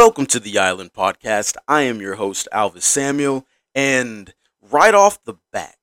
Welcome 0.00 0.24
to 0.28 0.40
the 0.40 0.58
Island 0.58 0.94
Podcast. 0.94 1.58
I 1.68 1.82
am 1.82 2.00
your 2.00 2.14
host, 2.14 2.48
Alvis 2.54 2.84
Samuel, 2.84 3.44
and 3.74 4.32
right 4.62 4.94
off 4.94 5.22
the 5.22 5.34
bat, 5.52 5.76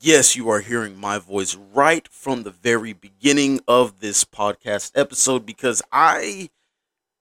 yes, 0.00 0.34
you 0.34 0.48
are 0.48 0.60
hearing 0.60 0.96
my 0.96 1.18
voice 1.18 1.54
right 1.54 2.08
from 2.08 2.42
the 2.42 2.50
very 2.50 2.94
beginning 2.94 3.60
of 3.68 4.00
this 4.00 4.24
podcast 4.24 4.92
episode 4.94 5.44
because 5.44 5.82
I 5.92 6.48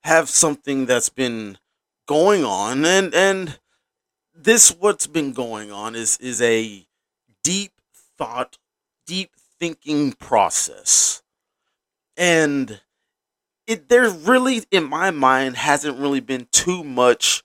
have 0.05 0.29
something 0.29 0.85
that's 0.85 1.09
been 1.09 1.57
going 2.07 2.45
on 2.45 2.85
and 2.85 3.13
and 3.13 3.59
this 4.33 4.69
what's 4.69 5.07
been 5.07 5.33
going 5.33 5.73
on 5.73 5.93
is 5.93 6.17
is 6.19 6.41
a 6.41 6.87
deep 7.43 7.73
thought, 8.17 8.57
deep 9.05 9.31
thinking 9.59 10.13
process. 10.13 11.21
And 12.15 12.79
it 13.67 13.89
there 13.89 14.09
really 14.09 14.63
in 14.71 14.85
my 14.85 15.11
mind 15.11 15.57
hasn't 15.57 15.99
really 15.99 16.19
been 16.19 16.47
too 16.51 16.83
much 16.83 17.43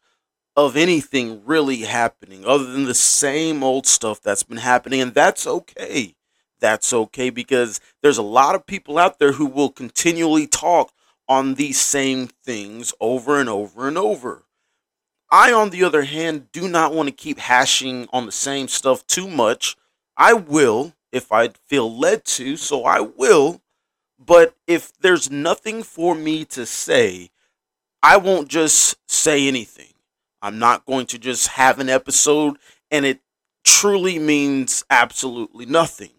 of 0.56 0.77
anything 0.77 1.42
really 1.45 1.79
happening 1.79 2.45
other 2.45 2.65
than 2.65 2.84
the 2.84 2.95
same 2.95 3.62
old 3.62 3.87
stuff 3.87 4.20
that's 4.20 4.43
been 4.43 4.59
happening 4.59 5.01
and 5.01 5.15
that's 5.15 5.46
okay. 5.46 6.15
That's 6.60 6.93
okay 6.93 7.30
because 7.30 7.80
there's 8.02 8.19
a 8.19 8.23
lot 8.23 8.55
of 8.55 8.66
people 8.66 8.98
out 8.98 9.19
there 9.19 9.32
who 9.32 9.46
will 9.46 9.70
continually 9.70 10.46
talk 10.46 10.93
on 11.29 11.55
these 11.55 11.80
same 11.80 12.29
things 12.29 12.93
over 13.01 13.41
and 13.41 13.48
over 13.48 13.88
and 13.88 13.98
over. 13.98 14.45
I 15.30 15.52
on 15.52 15.70
the 15.70 15.82
other 15.82 16.02
hand 16.02 16.52
do 16.52 16.68
not 16.68 16.95
want 16.95 17.09
to 17.09 17.15
keep 17.15 17.38
hashing 17.38 18.07
on 18.12 18.27
the 18.27 18.32
same 18.32 18.68
stuff 18.68 19.07
too 19.07 19.29
much. 19.29 19.77
I 20.16 20.34
will 20.34 20.93
if 21.12 21.30
i 21.30 21.48
feel 21.68 21.96
led 21.96 22.24
to 22.24 22.57
so 22.57 22.84
i 22.84 22.98
will 22.98 23.60
but 24.24 24.54
if 24.66 24.92
there's 24.98 25.30
nothing 25.30 25.82
for 25.82 26.14
me 26.14 26.44
to 26.46 26.66
say, 26.66 27.30
I 28.02 28.16
won't 28.16 28.48
just 28.48 28.96
say 29.10 29.48
anything. 29.48 29.95
I'm 30.40 30.58
not 30.58 30.86
going 30.86 31.06
to 31.06 31.18
just 31.18 31.48
have 31.48 31.78
an 31.78 31.88
episode 31.88 32.59
and 32.90 33.04
it 33.04 33.20
truly 33.64 34.18
means 34.18 34.84
absolutely 34.90 35.66
nothing. 35.66 36.10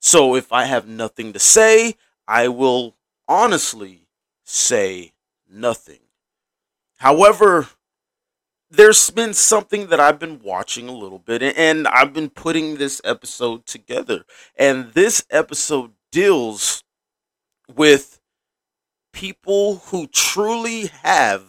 So 0.00 0.34
if 0.36 0.52
I 0.52 0.64
have 0.64 0.86
nothing 0.86 1.32
to 1.32 1.38
say, 1.38 1.94
I 2.28 2.48
will 2.48 2.96
honestly 3.26 4.08
say 4.44 5.12
nothing. 5.48 6.00
However, 6.98 7.68
there's 8.70 9.10
been 9.10 9.34
something 9.34 9.88
that 9.88 10.00
I've 10.00 10.18
been 10.18 10.40
watching 10.42 10.88
a 10.88 10.92
little 10.92 11.18
bit 11.18 11.42
and 11.42 11.86
I've 11.88 12.12
been 12.12 12.30
putting 12.30 12.76
this 12.76 13.00
episode 13.04 13.66
together. 13.66 14.24
And 14.56 14.92
this 14.92 15.24
episode 15.30 15.92
deals 16.10 16.83
with 17.72 18.20
people 19.12 19.76
who 19.86 20.06
truly 20.06 20.86
have 21.02 21.44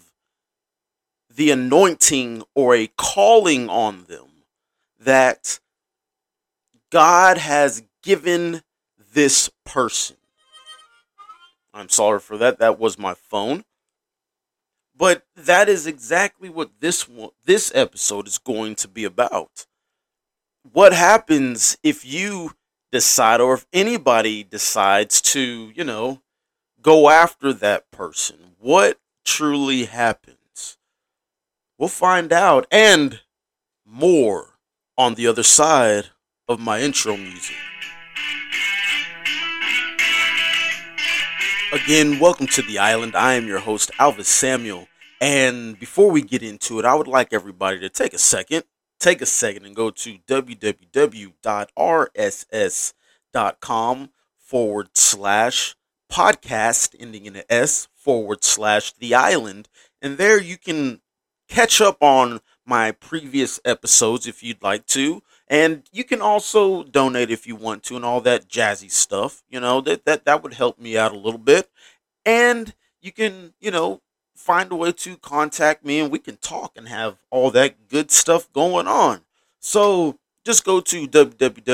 the 1.30 1.52
anointing 1.52 2.44
or 2.53 2.75
a 2.75 2.88
calling 2.97 3.67
on 3.69 4.05
them 4.05 4.27
that 4.99 5.59
God 6.91 7.38
has 7.38 7.83
given 8.03 8.61
this 9.13 9.49
person. 9.66 10.17
I'm 11.73 11.89
sorry 11.89 12.19
for 12.19 12.38
that. 12.38 12.59
That 12.59 12.80
was 12.80 12.97
my 12.97 13.13
phone. 13.13 13.66
But 14.97 15.25
that 15.36 15.67
is 15.67 15.86
exactly 15.86 16.47
what 16.47 16.80
this 16.80 17.09
one, 17.09 17.31
this 17.43 17.71
episode 17.75 18.27
is 18.27 18.38
going 18.38 18.75
to 18.75 18.88
be 18.88 19.03
about. 19.03 19.66
What 20.71 20.93
happens 20.93 21.77
if 21.83 22.05
you 22.05 22.52
decide 22.91 23.41
or 23.41 23.55
if 23.55 23.66
anybody 23.73 24.44
decides 24.44 25.22
to, 25.22 25.72
you 25.75 25.83
know, 25.83 26.22
go 26.81 27.09
after 27.09 27.52
that 27.53 27.89
person. 27.92 28.55
What 28.59 29.00
truly 29.23 29.86
happens? 29.86 30.77
We'll 31.77 31.89
find 31.89 32.31
out 32.31 32.67
and 32.72 33.22
more 33.86 34.59
on 34.97 35.16
the 35.16 35.27
other 35.27 35.44
side 35.44 36.08
of 36.47 36.59
my 36.59 36.80
intro 36.80 37.17
music. 37.17 37.55
Again, 41.73 42.20
welcome 42.20 42.48
to 42.48 42.61
the 42.61 42.80
island. 42.80 43.15
I 43.15 43.33
am 43.33 43.48
your 43.48 43.60
host, 43.60 43.92
Alvis 43.99 44.26
Samuel. 44.26 44.87
And 45.20 45.77
before 45.80 46.10
we 46.10 46.21
get 46.21 46.43
into 46.43 46.80
it, 46.80 46.86
I 46.86 46.95
would 46.95 47.08
like 47.08 47.33
everybody 47.33 47.80
to 47.80 47.89
take 47.89 48.14
a 48.14 48.17
second 48.17 48.64
take 49.05 49.21
a 49.21 49.26
second 49.27 49.66
and 49.67 49.76
go 49.76 49.92
to 49.92 50.17
www.rss.com 50.27 51.30
forward 54.39 54.89
slash 54.95 55.76
podcast 56.11 56.95
ending 56.99 57.27
in 57.27 57.36
an 57.36 57.43
S 57.48 57.88
forward 57.93 58.43
slash 58.43 58.93
the 58.93 59.14
island. 59.14 59.70
And 60.02 60.17
there 60.17 60.42
you 60.42 60.58
can 60.58 61.02
catch 61.48 61.80
up 61.82 62.02
on 62.02 62.42
my 62.66 62.92
previous 62.92 63.60
episodes 63.64 64.26
if 64.26 64.42
you'd 64.42 64.64
like 64.64 64.88
to. 64.88 65.22
And 65.48 65.83
you 65.92 66.04
can 66.04 66.22
also 66.22 66.82
donate 66.83 67.30
if 67.30 67.45
you 67.45 67.55
want 67.55 67.83
to 67.83 67.95
and 67.95 68.04
all 68.04 68.22
that 68.22 68.49
jazzy 68.49 68.89
stuff. 68.89 69.43
You 69.48 69.60
know, 69.60 69.82
that, 69.82 70.05
that, 70.05 70.26
that 70.26 70.42
would 70.42 70.55
help 70.55 70.80
me 70.80 70.98
out 70.98 71.14
a 71.14 71.20
little 71.20 71.37
bit. 71.37 71.70
And 72.26 72.73
you 73.04 73.11
can, 73.11 73.54
you 73.60 73.70
know, 73.70 74.02
find 74.36 74.72
a 74.72 74.76
way 74.76 74.92
to 74.92 75.18
contact 75.18 75.84
me 75.84 76.00
and 76.00 76.12
we 76.12 76.20
can 76.20 76.38
talk 76.38 76.73
and 76.76 76.88
have 76.88 77.18
all 77.32 77.50
that 77.52 77.88
good 77.88 78.12
stuff 78.12 78.52
going 78.54 78.88
on. 78.88 79.22
So 79.60 80.20
just 80.44 80.64
go 80.64 80.80
to 80.82 81.08
www.rss.com 81.08 81.66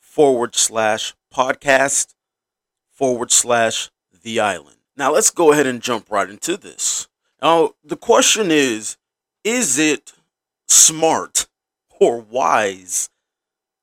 forward 0.00 0.54
slash 0.54 1.14
podcast 1.34 2.14
forward 2.90 3.30
slash 3.30 3.90
the 4.22 4.40
island. 4.40 4.76
Now 4.96 5.12
let's 5.12 5.30
go 5.30 5.52
ahead 5.52 5.66
and 5.66 5.82
jump 5.82 6.10
right 6.10 6.30
into 6.30 6.56
this. 6.56 7.08
Now, 7.42 7.74
the 7.84 7.96
question 7.96 8.50
is 8.50 8.96
is 9.44 9.78
it 9.78 10.14
smart 10.68 11.46
or 12.00 12.18
wise 12.18 13.10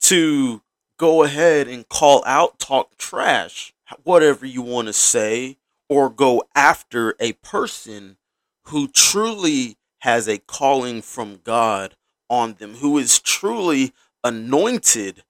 to 0.02 0.62
go 0.98 1.24
ahead 1.24 1.68
and 1.68 1.88
call 1.88 2.24
out, 2.26 2.60
talk 2.60 2.98
trash 2.98 3.73
whatever 4.04 4.46
you 4.46 4.62
want 4.62 4.88
to 4.88 4.94
say 4.94 5.58
or 5.90 6.10
go 6.10 6.44
after 6.56 7.16
a 7.20 7.34
person 7.34 8.18
who 8.66 8.88
truly 8.88 9.78
has 10.00 10.28
a 10.28 10.38
calling 10.38 11.02
from 11.02 11.40
God 11.44 11.96
on 12.30 12.56
them, 12.56 12.76
who 12.76 12.98
is 12.98 13.20
truly 13.20 13.94
anointed 14.24 15.24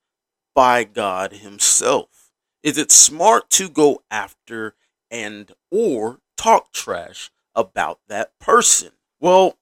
by 0.56 0.84
God 0.84 1.34
himself. 1.34 2.32
Is 2.62 2.78
it 2.78 2.92
smart 2.92 3.50
to 3.52 3.70
go 3.70 4.04
after 4.10 4.76
and 5.12 5.52
or 5.70 6.20
talk 6.38 6.72
trash 6.72 7.32
about 7.56 8.00
that 8.08 8.38
person? 8.40 8.92
Well, 9.20 9.58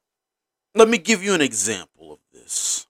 let 0.75 0.87
me 0.87 0.97
give 0.97 1.23
you 1.23 1.33
an 1.33 1.41
example 1.41 2.13
of 2.13 2.19
this. 2.31 2.87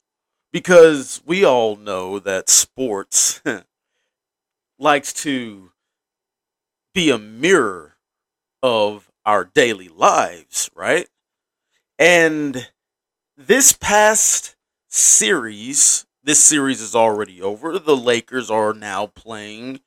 Because 0.52 1.22
we 1.24 1.44
all 1.44 1.76
know 1.76 2.18
that 2.18 2.50
sports 2.50 3.40
likes 4.78 5.12
to 5.14 5.72
be 6.94 7.10
a 7.10 7.18
mirror 7.18 7.96
of 8.62 9.10
our 9.24 9.44
daily 9.44 9.88
lives, 9.88 10.70
right? 10.74 11.08
And 11.98 12.68
this 13.36 13.72
past 13.72 14.56
series, 14.88 16.06
this 16.22 16.42
series 16.42 16.80
is 16.80 16.94
already 16.94 17.40
over. 17.40 17.78
The 17.78 17.96
Lakers 17.96 18.50
are 18.50 18.74
now 18.74 19.06
playing 19.06 19.80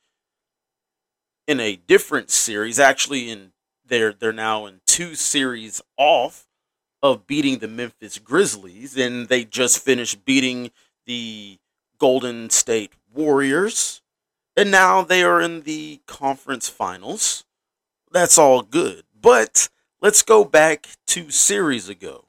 in 1.48 1.60
a 1.60 1.76
different 1.76 2.32
series. 2.32 2.80
Actually, 2.80 3.30
in 3.30 3.52
they're 3.88 4.14
they're 4.14 4.34
now 4.34 4.66
in 4.66 4.82
two 4.86 5.16
series 5.16 5.82
off 5.98 6.48
of 7.02 7.28
beating 7.28 7.60
the 7.60 7.68
Memphis 7.68 8.18
Grizzlies, 8.18 8.98
and 8.98 9.28
they 9.28 9.44
just 9.46 9.84
finished 9.84 10.26
beating 10.26 10.72
the 11.06 11.60
Golden 12.00 12.50
State 12.50 12.94
Warriors. 13.14 14.02
And 14.58 14.72
now 14.72 15.02
they 15.02 15.24
are 15.24 15.42
in 15.42 15.62
the 15.62 16.02
conference 16.06 16.70
finals. 16.70 17.44
That's 18.12 18.38
all 18.38 18.62
good. 18.62 19.04
But 19.20 19.70
let's 20.02 20.22
go 20.22 20.46
back 20.46 20.88
two 21.06 21.30
series 21.30 21.90
ago 21.90 22.26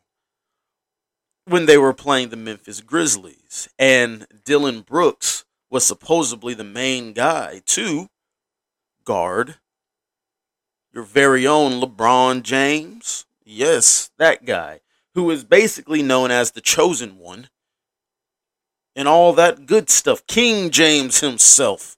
when 1.45 1.67
they 1.67 1.79
were 1.79 1.93
playing 1.93 2.31
the 2.31 2.37
Memphis 2.37 2.81
Grizzlies. 2.81 3.69
And 3.79 4.27
Dillon 4.45 4.81
Brooks 4.81 5.45
was 5.71 5.85
supposedly 5.87 6.55
the 6.55 6.65
main 6.65 7.13
guy 7.13 7.63
to 7.67 8.09
guard 9.05 9.57
your 10.93 11.05
very 11.05 11.47
own 11.47 11.81
LeBron 11.81 12.43
James. 12.43 13.27
Yes, 13.45 14.11
that 14.19 14.45
guy, 14.45 14.81
who 15.15 15.31
is 15.31 15.45
basically 15.45 16.03
known 16.03 16.31
as 16.33 16.51
the 16.51 16.61
chosen 16.61 17.19
one 17.19 17.49
and 18.97 19.07
all 19.07 19.33
that 19.35 19.67
good 19.67 19.91
stuff. 19.91 20.27
King 20.27 20.71
James 20.71 21.21
himself 21.21 21.96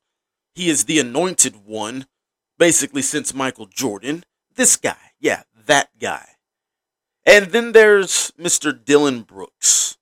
he 0.59 0.69
is 0.69 0.85
the 0.85 0.99
anointed 0.99 1.65
one, 1.65 2.07
basically, 2.59 3.01
since 3.01 3.33
Michael 3.33 3.67
Jordan. 3.67 4.25
This 4.57 4.77
guy. 4.77 5.13
Yeah, 5.21 5.45
that 5.67 5.91
guy. 6.01 6.31
And 7.25 7.47
then 7.47 7.71
there's 7.71 8.33
Mr. 8.33 8.77
Dillon 8.85 9.23
Brooks 9.23 9.99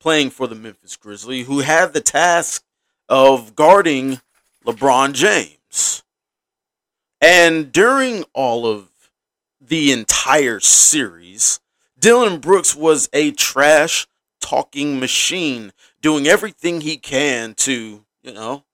playing 0.00 0.30
for 0.30 0.48
the 0.48 0.56
Memphis 0.56 0.96
Grizzlies, 0.96 1.46
who 1.46 1.60
had 1.60 1.92
the 1.92 2.00
task 2.00 2.64
of 3.08 3.54
guarding 3.54 4.20
LeBron 4.66 5.12
James. 5.12 6.02
And 7.20 7.70
during 7.70 8.24
all 8.32 8.66
of 8.66 8.88
the 9.60 9.92
entire 9.92 10.58
series, 10.58 11.60
Dillon 11.96 12.40
Brooks 12.40 12.74
was 12.74 13.08
a 13.12 13.30
trash 13.30 14.08
talking 14.40 14.98
machine, 14.98 15.72
doing 16.02 16.26
everything 16.26 16.80
he 16.80 16.96
can 16.96 17.54
to, 17.54 18.04
you 18.22 18.32
know, 18.32 18.64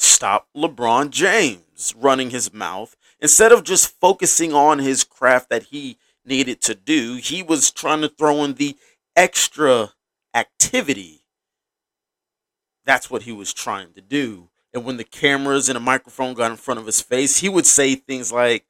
stop 0.00 0.48
LeBron 0.56 1.10
James 1.10 1.94
running 1.96 2.30
his 2.30 2.52
mouth. 2.52 2.96
Instead 3.20 3.52
of 3.52 3.64
just 3.64 3.98
focusing 4.00 4.52
on 4.52 4.78
his 4.78 5.04
craft 5.04 5.50
that 5.50 5.64
he 5.64 5.98
needed 6.24 6.60
to 6.62 6.74
do, 6.74 7.16
he 7.16 7.42
was 7.42 7.70
trying 7.70 8.00
to 8.00 8.08
throw 8.08 8.42
in 8.44 8.54
the 8.54 8.76
extra 9.14 9.92
activity. 10.34 11.24
That's 12.84 13.10
what 13.10 13.22
he 13.22 13.32
was 13.32 13.52
trying 13.52 13.92
to 13.92 14.00
do. 14.00 14.48
And 14.72 14.84
when 14.84 14.96
the 14.96 15.04
cameras 15.04 15.68
and 15.68 15.76
a 15.76 15.80
microphone 15.80 16.34
got 16.34 16.50
in 16.50 16.56
front 16.56 16.80
of 16.80 16.86
his 16.86 17.00
face, 17.00 17.38
he 17.38 17.48
would 17.48 17.66
say 17.66 17.94
things 17.94 18.32
like, 18.32 18.64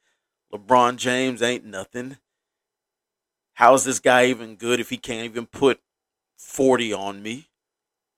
LeBron 0.53 0.97
James 0.97 1.43
ain't 1.43 1.65
nothing. 1.65 2.17
How 3.55 3.75
is 3.75 3.85
this 3.85 4.01
guy 4.01 4.27
even 4.27 4.57
good 4.57 4.81
if 4.81 4.91
he 4.91 4.97
can't 4.97 5.27
even 5.27 5.47
put 5.47 5.81
40 6.39 6.93
on 6.93 7.23
me? 7.23 7.49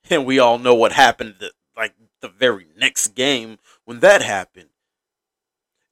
And 0.09 0.25
we 0.25 0.39
all 0.39 0.59
know 0.59 0.75
what 0.75 0.93
happened 0.93 1.35
like 1.77 1.95
the 2.23 2.29
very 2.29 2.67
next 2.77 3.09
game 3.09 3.59
when 3.85 4.01
that 4.01 4.23
happened. 4.23 4.71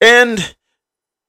And 0.00 0.56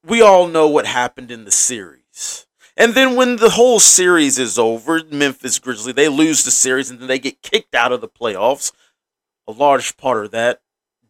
we 0.06 0.22
all 0.22 0.48
know 0.48 0.68
what 0.68 0.86
happened 0.86 1.30
in 1.30 1.44
the 1.44 1.52
series. 1.52 2.48
And 2.78 2.94
then 2.94 3.16
when 3.16 3.36
the 3.36 3.52
whole 3.52 3.80
series 3.80 4.40
is 4.40 4.58
over, 4.58 5.02
Memphis 5.12 5.60
Grizzlies, 5.60 5.96
they 5.96 6.08
lose 6.08 6.46
the 6.46 6.52
series 6.52 6.90
and 6.90 7.00
then 7.00 7.08
they 7.08 7.20
get 7.20 7.42
kicked 7.42 7.76
out 7.76 7.92
of 7.92 8.00
the 8.00 8.08
playoffs. 8.08 8.72
A 9.48 9.52
large 9.52 9.98
part 9.98 10.24
of 10.24 10.32
that 10.32 10.62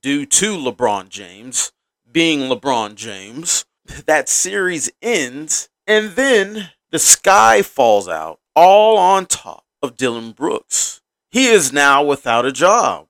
due 0.02 0.26
to 0.26 0.58
LeBron 0.58 1.10
James 1.10 1.72
being 2.12 2.50
LeBron 2.50 2.96
James. 2.96 3.66
That 4.06 4.30
series 4.30 4.90
ends, 5.02 5.70
and 5.86 6.12
then 6.12 6.70
the 6.92 7.00
sky 7.00 7.62
falls 7.62 8.08
out 8.08 8.40
all 8.56 8.98
on 8.98 9.26
top 9.26 9.66
of 9.82 9.98
Dillon 9.98 10.32
Brooks. 10.32 11.02
He 11.30 11.48
is 11.48 11.74
now 11.74 12.04
without 12.04 12.46
a 12.46 12.52
job 12.52 13.08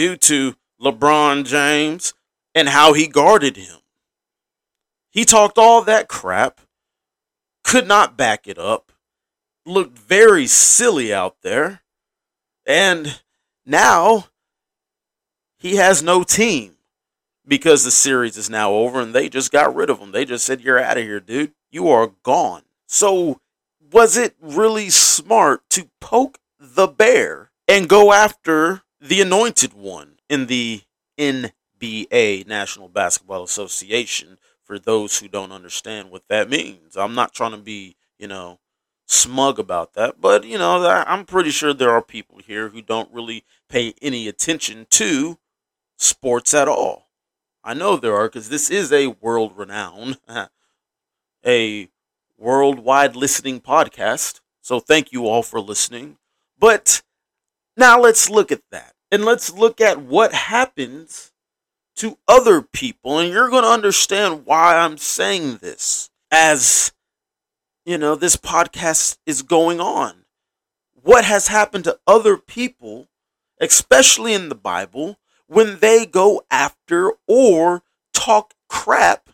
due 0.00 0.16
to 0.16 0.54
LeBron 0.80 1.44
James 1.44 2.14
and 2.54 2.70
how 2.70 2.94
he 2.94 3.06
guarded 3.06 3.58
him. 3.58 3.80
He 5.10 5.26
talked 5.26 5.58
all 5.58 5.82
that 5.82 6.08
crap, 6.08 6.62
could 7.62 7.86
not 7.86 8.16
back 8.16 8.48
it 8.48 8.56
up, 8.56 8.92
looked 9.66 9.98
very 9.98 10.46
silly 10.46 11.12
out 11.12 11.42
there, 11.42 11.82
and 12.64 13.20
now 13.66 14.28
he 15.58 15.76
has 15.76 16.02
no 16.02 16.22
team 16.22 16.76
because 17.46 17.84
the 17.84 17.90
series 17.90 18.38
is 18.38 18.48
now 18.48 18.72
over 18.72 19.02
and 19.02 19.14
they 19.14 19.28
just 19.28 19.52
got 19.52 19.74
rid 19.74 19.90
of 19.90 19.98
him. 19.98 20.12
They 20.12 20.24
just 20.24 20.46
said, 20.46 20.62
You're 20.62 20.82
out 20.82 20.96
of 20.96 21.04
here, 21.04 21.20
dude. 21.20 21.52
You 21.70 21.90
are 21.90 22.12
gone. 22.22 22.62
So, 22.86 23.38
was 23.92 24.16
it 24.16 24.34
really 24.40 24.88
smart 24.88 25.68
to 25.70 25.90
poke 26.00 26.38
the 26.58 26.86
bear 26.86 27.50
and 27.68 27.86
go 27.86 28.14
after 28.14 28.80
the 29.00 29.20
anointed 29.20 29.72
one 29.74 30.18
in 30.28 30.46
the 30.46 30.82
NBA, 31.18 32.44
National 32.44 32.88
Basketball 32.88 33.42
Association? 33.44 34.38
For 34.64 34.78
those 34.78 35.18
who 35.18 35.26
don't 35.26 35.50
understand 35.50 36.10
what 36.12 36.22
that 36.28 36.48
means, 36.48 36.96
I'm 36.96 37.14
not 37.14 37.34
trying 37.34 37.50
to 37.52 37.56
be, 37.58 37.96
you 38.20 38.28
know, 38.28 38.60
smug 39.06 39.58
about 39.58 39.94
that, 39.94 40.20
but 40.20 40.44
you 40.44 40.58
know, 40.58 40.86
I'm 40.86 41.24
pretty 41.24 41.50
sure 41.50 41.74
there 41.74 41.90
are 41.90 42.02
people 42.02 42.38
here 42.38 42.68
who 42.68 42.80
don't 42.80 43.12
really 43.12 43.44
pay 43.68 43.94
any 44.00 44.28
attention 44.28 44.86
to 44.90 45.38
sports 45.98 46.54
at 46.54 46.68
all. 46.68 47.08
I 47.64 47.74
know 47.74 47.96
there 47.96 48.16
are 48.16 48.28
because 48.28 48.48
this 48.48 48.70
is 48.70 48.92
a 48.92 49.08
world 49.08 49.56
renowned, 49.56 50.18
a 51.46 51.88
worldwide 52.36 53.16
listening 53.16 53.60
podcast. 53.60 54.40
So 54.60 54.80
thank 54.80 55.12
you 55.12 55.26
all 55.26 55.42
for 55.42 55.60
listening. 55.60 56.18
But 56.58 57.02
now 57.76 58.00
let's 58.00 58.28
look 58.30 58.52
at 58.52 58.62
that 58.70 58.94
and 59.10 59.24
let's 59.24 59.52
look 59.52 59.80
at 59.80 60.02
what 60.02 60.32
happens 60.32 61.32
to 61.96 62.18
other 62.26 62.62
people. 62.62 63.18
And 63.18 63.32
you're 63.32 63.50
going 63.50 63.64
to 63.64 63.68
understand 63.68 64.46
why 64.46 64.76
I'm 64.76 64.98
saying 64.98 65.58
this 65.58 66.10
as, 66.30 66.92
you 67.84 67.98
know, 67.98 68.14
this 68.14 68.36
podcast 68.36 69.18
is 69.26 69.42
going 69.42 69.80
on. 69.80 70.24
What 71.02 71.24
has 71.24 71.48
happened 71.48 71.84
to 71.84 71.98
other 72.06 72.36
people, 72.36 73.08
especially 73.60 74.34
in 74.34 74.48
the 74.48 74.54
Bible, 74.54 75.18
when 75.46 75.78
they 75.80 76.06
go 76.06 76.42
after 76.50 77.12
or 77.26 77.82
talk 78.12 78.54
crap 78.68 79.30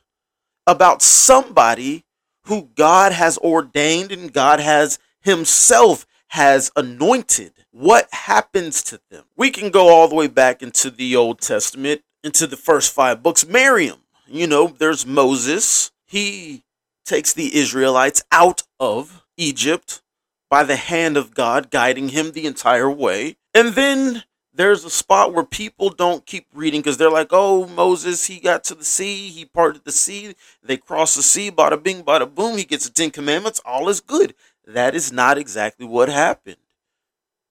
about 0.67 1.03
somebody 1.03 2.05
who 2.45 2.71
God 2.75 3.13
has 3.13 3.39
ordained 3.39 4.13
and 4.13 4.33
God 4.33 4.61
has 4.61 4.99
himself 5.21 6.07
has 6.29 6.71
anointed. 6.77 7.53
What 7.71 8.09
happens 8.13 8.83
to 8.85 9.01
them? 9.11 9.25
We 9.37 9.51
can 9.51 9.71
go 9.71 9.89
all 9.89 10.09
the 10.09 10.15
way 10.15 10.29
back 10.29 10.63
into 10.63 10.91
the 10.91 11.15
Old 11.17 11.41
Testament, 11.41 12.03
into 12.25 12.47
the 12.47 12.57
first 12.57 12.93
five 12.93 13.23
books. 13.23 13.47
Miriam, 13.47 14.01
you 14.27 14.47
know, 14.47 14.69
there's 14.69 15.07
Moses. 15.07 15.93
He 16.07 16.65
takes 17.05 17.33
the 17.33 17.57
Israelites 17.57 18.23
out 18.33 18.65
of 18.81 19.25
Egypt 19.37 20.03
by 20.51 20.65
the 20.65 20.77
hand 20.77 21.17
of 21.17 21.35
God, 21.35 21.71
guiding 21.71 22.11
him 22.11 22.33
the 22.33 22.47
entire 22.47 22.91
way. 22.91 23.37
And 23.55 23.75
then 23.75 24.25
there's 24.57 24.85
a 24.85 24.91
spot 24.91 25.35
where 25.35 25.45
people 25.45 25.91
don't 25.91 26.25
keep 26.25 26.47
reading 26.55 26.81
because 26.81 26.97
they're 26.97 27.11
like, 27.11 27.29
oh, 27.31 27.67
Moses, 27.67 28.27
he 28.27 28.41
got 28.41 28.65
to 28.65 28.75
the 28.75 28.85
sea, 28.85 29.29
he 29.29 29.45
parted 29.45 29.85
the 29.85 29.93
sea, 29.93 30.35
they 30.63 30.79
crossed 30.79 31.17
the 31.17 31.23
sea, 31.23 31.51
bada 31.51 31.81
bing, 31.83 32.03
bada 32.03 32.33
boom, 32.33 32.57
he 32.57 32.65
gets 32.65 32.87
the 32.87 32.93
Ten 32.93 33.11
Commandments, 33.11 33.61
all 33.65 33.89
is 33.89 34.01
good. 34.01 34.35
That 34.67 34.95
is 34.95 35.13
not 35.13 35.39
exactly 35.39 35.87
what 35.87 36.09
happened. 36.09 36.57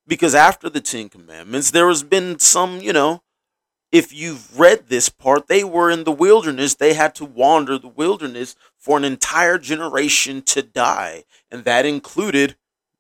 Because 0.08 0.36
after 0.36 0.70
the 0.70 0.82
Ten 0.82 1.10
Commandments, 1.10 1.72
there 1.72 1.88
has 1.88 2.04
been 2.04 2.38
some, 2.40 2.82
you 2.82 2.94
know, 2.94 3.24
if 3.92 4.14
you've 4.14 4.60
read 4.60 4.90
this 4.90 5.08
part, 5.10 5.48
they 5.48 5.64
were 5.64 5.90
in 5.90 6.04
the 6.04 6.12
wilderness. 6.12 6.76
They 6.76 6.94
had 6.94 7.16
to 7.16 7.26
wander 7.26 7.78
the 7.78 7.88
wilderness 7.88 8.56
for 8.78 8.98
an 8.98 9.06
entire 9.06 9.58
generation 9.58 10.42
to 10.44 10.62
die. 10.62 11.24
And 11.50 11.64
that 11.64 11.86
included 11.86 12.56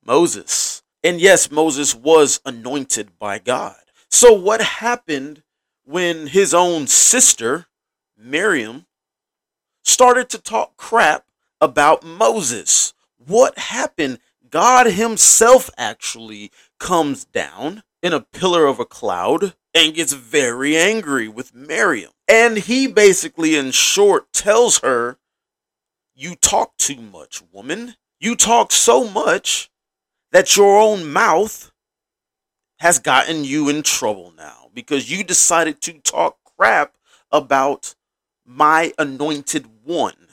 Moses. 0.05 0.81
And 1.03 1.19
yes, 1.19 1.51
Moses 1.51 1.93
was 1.93 2.39
anointed 2.45 3.19
by 3.19 3.39
God. 3.39 3.75
So, 4.09 4.33
what 4.33 4.61
happened 4.61 5.43
when 5.83 6.27
his 6.27 6.53
own 6.53 6.87
sister, 6.87 7.67
Miriam, 8.17 8.85
started 9.83 10.29
to 10.29 10.39
talk 10.39 10.77
crap 10.77 11.25
about 11.59 12.03
Moses? 12.03 12.94
What 13.25 13.57
happened? 13.57 14.19
God 14.49 14.87
Himself 14.87 15.69
actually 15.77 16.51
comes 16.79 17.25
down 17.25 17.83
in 18.01 18.13
a 18.13 18.21
pillar 18.21 18.65
of 18.65 18.79
a 18.79 18.85
cloud 18.85 19.55
and 19.73 19.95
gets 19.95 20.13
very 20.13 20.77
angry 20.77 21.27
with 21.27 21.53
Miriam. 21.53 22.11
And 22.27 22.57
he 22.57 22.87
basically, 22.87 23.55
in 23.55 23.71
short, 23.71 24.31
tells 24.31 24.79
her, 24.79 25.17
You 26.13 26.35
talk 26.35 26.77
too 26.77 27.01
much, 27.01 27.41
woman. 27.51 27.95
You 28.19 28.35
talk 28.35 28.71
so 28.71 29.09
much 29.09 29.69
that 30.31 30.55
your 30.55 30.79
own 30.79 31.11
mouth 31.11 31.71
has 32.79 32.99
gotten 32.99 33.43
you 33.43 33.69
in 33.69 33.83
trouble 33.83 34.33
now 34.37 34.69
because 34.73 35.09
you 35.09 35.23
decided 35.23 35.81
to 35.81 35.93
talk 35.93 36.37
crap 36.57 36.95
about 37.31 37.95
my 38.45 38.93
anointed 38.97 39.67
one. 39.83 40.24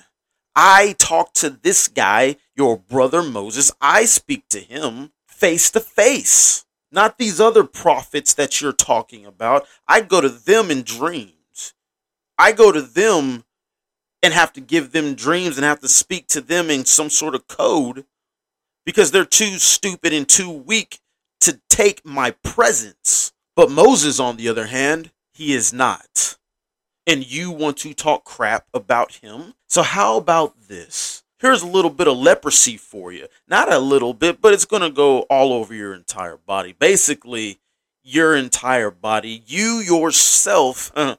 I 0.54 0.94
talk 0.99 1.32
to 1.35 1.50
this 1.50 1.88
guy, 1.88 2.37
your 2.54 2.76
brother 2.76 3.23
Moses. 3.23 3.73
I 3.80 4.04
speak 4.04 4.49
to 4.50 4.61
him 4.61 5.12
face 5.26 5.71
to 5.71 5.80
face, 5.80 6.64
not 6.90 7.18
these 7.18 7.40
other 7.40 7.64
prophets 7.64 8.35
that 8.35 8.61
you're 8.61 8.73
talking 8.73 9.26
about. 9.26 9.66
I 9.88 10.02
go 10.02 10.21
to 10.21 10.28
them 10.28 10.71
in 10.71 10.82
dreams. 10.82 11.75
I 12.38 12.52
go 12.52 12.71
to 12.71 12.82
them 12.82 13.44
and 14.23 14.32
have 14.32 14.52
to 14.52 14.61
give 14.61 14.92
them 14.92 15.14
dreams 15.14 15.56
and 15.56 15.64
have 15.64 15.80
to 15.80 15.88
speak 15.88 16.28
to 16.28 16.40
them 16.40 16.71
in 16.71 16.85
some 16.85 17.11
sort 17.11 17.35
of 17.35 17.49
code 17.49 18.04
because 18.85 19.11
they're 19.11 19.25
too 19.25 19.59
stupid 19.59 20.12
and 20.12 20.28
too 20.28 20.50
weak 20.50 21.00
to 21.40 21.61
take 21.68 22.04
my 22.04 22.30
presence. 22.30 23.32
But 23.56 23.71
Moses, 23.71 24.21
on 24.21 24.37
the 24.37 24.49
other 24.49 24.66
hand, 24.66 25.11
he 25.35 25.52
is 25.52 25.73
not. 25.73 26.38
And 27.06 27.30
you 27.30 27.50
want 27.50 27.78
to 27.78 27.94
talk 27.94 28.25
crap 28.25 28.66
about 28.73 29.16
him? 29.16 29.54
So, 29.68 29.82
how 29.82 30.16
about 30.16 30.68
this? 30.68 31.25
Here's 31.38 31.62
a 31.62 31.66
little 31.66 31.90
bit 31.90 32.06
of 32.06 32.16
leprosy 32.16 32.76
for 32.76 33.12
you. 33.12 33.26
Not 33.49 33.73
a 33.73 33.78
little 33.78 34.14
bit, 34.14 34.40
but 34.40 34.52
it's 34.52 34.64
going 34.64 34.82
to 34.82 34.90
go 34.90 35.23
all 35.23 35.52
over 35.52 35.75
your 35.75 35.92
entire 35.94 36.37
body. 36.37 36.73
Basically, 36.78 37.59
your 38.04 38.37
entire 38.37 38.92
body. 38.92 39.42
You 39.47 39.80
yourself, 39.80 40.92
uh, 40.94 41.16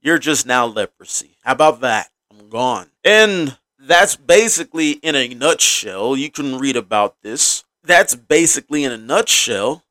you're 0.00 0.18
just 0.18 0.46
now 0.46 0.66
leprosy. 0.66 1.36
How 1.44 1.52
about 1.52 1.80
that? 1.82 2.10
I'm 2.30 2.48
gone. 2.48 2.90
And 3.04 3.58
that's 3.78 4.16
basically 4.16 4.92
in 4.92 5.14
a 5.14 5.28
nutshell. 5.28 6.16
You 6.16 6.30
can 6.30 6.58
read 6.58 6.76
about 6.76 7.22
this 7.22 7.64
that's 7.82 8.14
basically 8.14 8.84
in 8.84 8.92
a 8.92 8.98
nutshell 8.98 9.84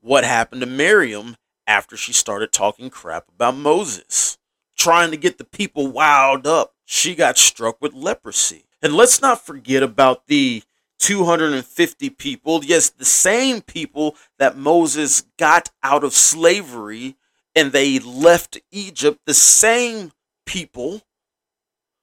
what 0.00 0.24
happened 0.24 0.60
to 0.60 0.66
Miriam 0.66 1.36
after 1.66 1.96
she 1.96 2.12
started 2.12 2.52
talking 2.52 2.90
crap 2.90 3.26
about 3.28 3.56
Moses. 3.56 4.38
Trying 4.76 5.10
to 5.10 5.16
get 5.16 5.38
the 5.38 5.44
people 5.44 5.92
wowed 5.92 6.46
up, 6.46 6.74
she 6.84 7.14
got 7.14 7.38
struck 7.38 7.80
with 7.80 7.94
leprosy. 7.94 8.64
And 8.82 8.94
let's 8.94 9.20
not 9.20 9.44
forget 9.44 9.82
about 9.82 10.26
the 10.26 10.62
250 10.98 12.10
people, 12.10 12.64
yes, 12.64 12.90
the 12.90 13.04
same 13.04 13.60
people 13.60 14.16
that 14.38 14.56
Moses 14.56 15.22
got 15.38 15.70
out 15.82 16.04
of 16.04 16.14
slavery 16.14 17.16
and 17.54 17.72
they 17.72 17.98
left 17.98 18.60
Egypt, 18.70 19.20
the 19.26 19.34
same 19.34 20.12
people. 20.44 21.02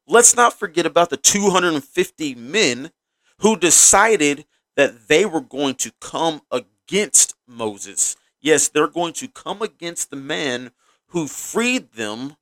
Let's 0.08 0.36
not 0.36 0.58
forget 0.58 0.86
about 0.86 1.10
the 1.10 1.18
250 1.18 2.36
men 2.36 2.92
who 3.40 3.56
decided 3.56 4.46
that 4.76 5.08
they 5.08 5.26
were 5.26 5.42
going 5.42 5.76
to 5.76 5.92
come 6.02 6.42
against 6.52 7.36
Moses. 7.48 8.16
Yes, 8.42 8.68
they're 8.68 8.88
going 8.88 9.14
to 9.14 9.28
come 9.28 9.62
against 9.62 10.10
the 10.10 10.16
man 10.16 10.72
who 11.08 11.28
freed 11.28 11.94
them 11.94 12.36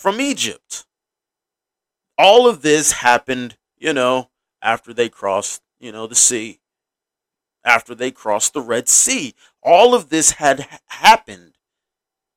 from 0.00 0.18
Egypt. 0.18 0.86
All 2.16 2.48
of 2.48 2.62
this 2.62 2.92
happened, 2.92 3.58
you 3.76 3.92
know, 3.92 4.30
after 4.62 4.94
they 4.94 5.10
crossed, 5.10 5.60
you 5.78 5.92
know, 5.92 6.06
the 6.06 6.14
sea, 6.14 6.60
after 7.66 7.94
they 7.94 8.10
crossed 8.10 8.54
the 8.54 8.62
Red 8.62 8.88
Sea. 8.88 9.34
All 9.62 9.94
of 9.94 10.08
this 10.08 10.32
had 10.32 10.66
happened. 10.86 11.58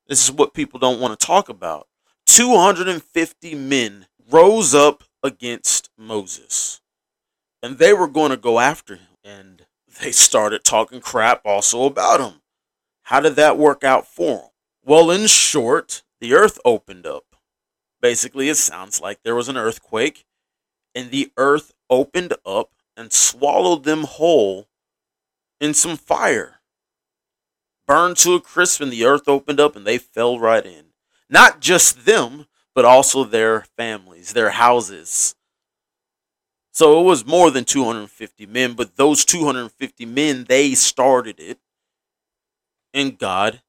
This 0.07 0.25
is 0.25 0.31
what 0.31 0.53
people 0.53 0.77
don't 0.77 0.99
want 0.99 1.17
to 1.17 1.25
talk 1.25 1.47
about. 1.47 1.87
250 2.25 3.55
men 3.55 4.07
rose 4.29 4.75
up 4.75 5.05
against 5.23 5.89
Moses, 5.97 6.81
and 7.61 7.77
they 7.77 7.93
were 7.93 8.09
going 8.09 8.31
to 8.31 8.37
go 8.37 8.59
after 8.59 8.95
him. 8.95 9.07
And 9.23 9.65
they 10.01 10.11
started 10.11 10.65
talking 10.65 10.99
crap 10.99 11.41
also 11.45 11.85
about 11.85 12.19
him. 12.19 12.41
How 13.03 13.21
did 13.21 13.37
that 13.37 13.57
work 13.57 13.85
out 13.85 14.05
for 14.05 14.37
him? 14.37 14.49
Well, 14.83 15.09
in 15.11 15.27
short, 15.27 16.03
the 16.19 16.33
earth 16.33 16.59
opened 16.65 17.07
up. 17.07 17.32
Basically, 18.03 18.49
it 18.49 18.57
sounds 18.57 18.99
like 18.99 19.23
there 19.23 19.33
was 19.33 19.47
an 19.47 19.55
earthquake, 19.55 20.25
and 20.93 21.09
the 21.09 21.31
earth 21.37 21.71
opened 21.89 22.33
up 22.45 22.71
and 22.97 23.13
swallowed 23.13 23.85
them 23.85 24.03
whole 24.03 24.67
in 25.61 25.73
some 25.73 25.95
fire. 25.95 26.59
Burned 27.87 28.17
to 28.17 28.33
a 28.33 28.41
crisp, 28.41 28.81
and 28.81 28.91
the 28.91 29.05
earth 29.05 29.29
opened 29.29 29.61
up 29.61 29.77
and 29.77 29.87
they 29.87 29.97
fell 29.97 30.37
right 30.37 30.65
in. 30.65 30.87
Not 31.29 31.61
just 31.61 32.05
them, 32.05 32.47
but 32.75 32.83
also 32.83 33.23
their 33.23 33.61
families, 33.77 34.33
their 34.33 34.49
houses. 34.49 35.35
So 36.73 36.99
it 36.99 37.03
was 37.03 37.25
more 37.25 37.51
than 37.51 37.63
250 37.63 38.45
men, 38.47 38.73
but 38.73 38.97
those 38.97 39.23
250 39.23 40.05
men, 40.07 40.43
they 40.49 40.73
started 40.73 41.39
it, 41.39 41.59
and 42.93 43.17
God 43.17 43.61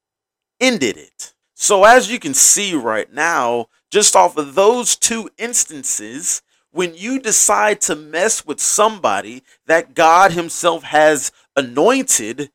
ended 0.59 0.97
it. 0.97 1.34
So 1.55 1.85
as 1.85 2.11
you 2.11 2.19
can 2.19 2.33
see 2.33 2.75
right 2.75 3.11
now, 3.11 3.69
just 3.89 4.15
off 4.15 4.37
of 4.37 4.55
those 4.55 4.95
two 4.95 5.29
instances, 5.37 6.41
when 6.71 6.93
you 6.93 7.17
decide 7.19 7.79
to 7.81 7.95
mess 7.95 8.45
with 8.45 8.59
somebody 8.59 9.41
that 9.65 9.95
God 9.95 10.33
Himself 10.33 10.83
has 10.83 11.31
anointed 11.55 12.51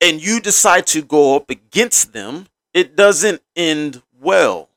and 0.00 0.24
you 0.24 0.40
decide 0.40 0.86
to 0.88 1.02
go 1.02 1.34
up 1.34 1.50
against 1.50 2.12
them, 2.12 2.46
it 2.72 2.94
doesn't 2.94 3.42
end 3.56 4.02
well 4.20 4.68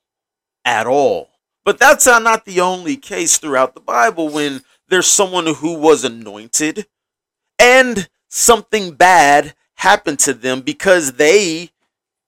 at 0.65 0.87
all. 0.87 1.29
But 1.63 1.77
that's 1.77 2.07
not 2.07 2.45
the 2.45 2.61
only 2.61 2.97
case 2.97 3.37
throughout 3.37 3.75
the 3.75 3.81
Bible 3.81 4.29
when 4.29 4.63
there's 4.89 5.05
someone 5.05 5.45
who 5.45 5.75
was 5.75 6.03
anointed 6.03 6.87
and 7.59 8.09
something 8.27 8.93
bad 8.93 9.53
happened 9.75 10.17
to 10.19 10.33
them 10.33 10.61
because 10.61 11.13
they 11.13 11.69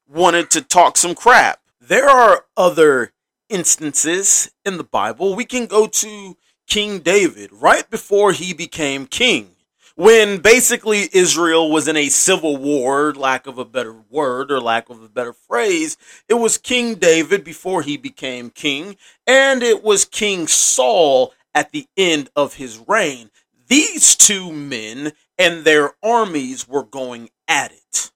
wanted 0.08 0.50
to 0.52 0.62
talk 0.62 0.98
some 0.98 1.16
crap. 1.16 1.60
There 1.80 2.10
are 2.10 2.46
other 2.56 3.14
instances 3.50 4.52
in 4.66 4.78
the 4.78 4.84
Bible. 4.84 5.36
We 5.36 5.46
can 5.46 5.66
go 5.66 5.88
to 5.88 6.38
King 6.68 7.00
David 7.00 7.52
right 7.52 7.90
before 7.90 8.32
he 8.32 8.54
became 8.54 9.06
king. 9.06 9.50
When 9.96 10.40
basically 10.40 11.08
Israel 11.14 11.70
was 11.70 11.88
in 11.88 11.96
a 11.96 12.10
civil 12.10 12.58
war, 12.58 13.14
lack 13.14 13.46
of 13.46 13.60
a 13.60 13.66
better 13.66 13.94
word 14.10 14.52
or 14.52 14.60
lack 14.60 14.90
of 14.90 15.04
a 15.04 15.10
better 15.10 15.34
phrase, 15.34 15.98
it 16.28 16.34
was 16.34 16.58
King 16.58 16.96
David 16.96 17.44
before 17.44 17.84
he 17.84 17.96
became 17.98 18.50
king, 18.50 18.98
and 19.28 19.62
it 19.62 19.84
was 19.84 20.04
King 20.04 20.48
Saul 20.48 21.32
at 21.54 21.72
the 21.72 21.88
end 21.96 22.32
of 22.36 22.56
his 22.56 22.82
reign. 22.88 23.30
These 23.68 24.16
two 24.16 24.52
men 24.52 25.12
and 25.38 25.64
their 25.64 25.92
armies 26.02 26.68
were 26.68 26.84
going 26.84 27.30
at 27.48 27.72
it. 27.72 28.12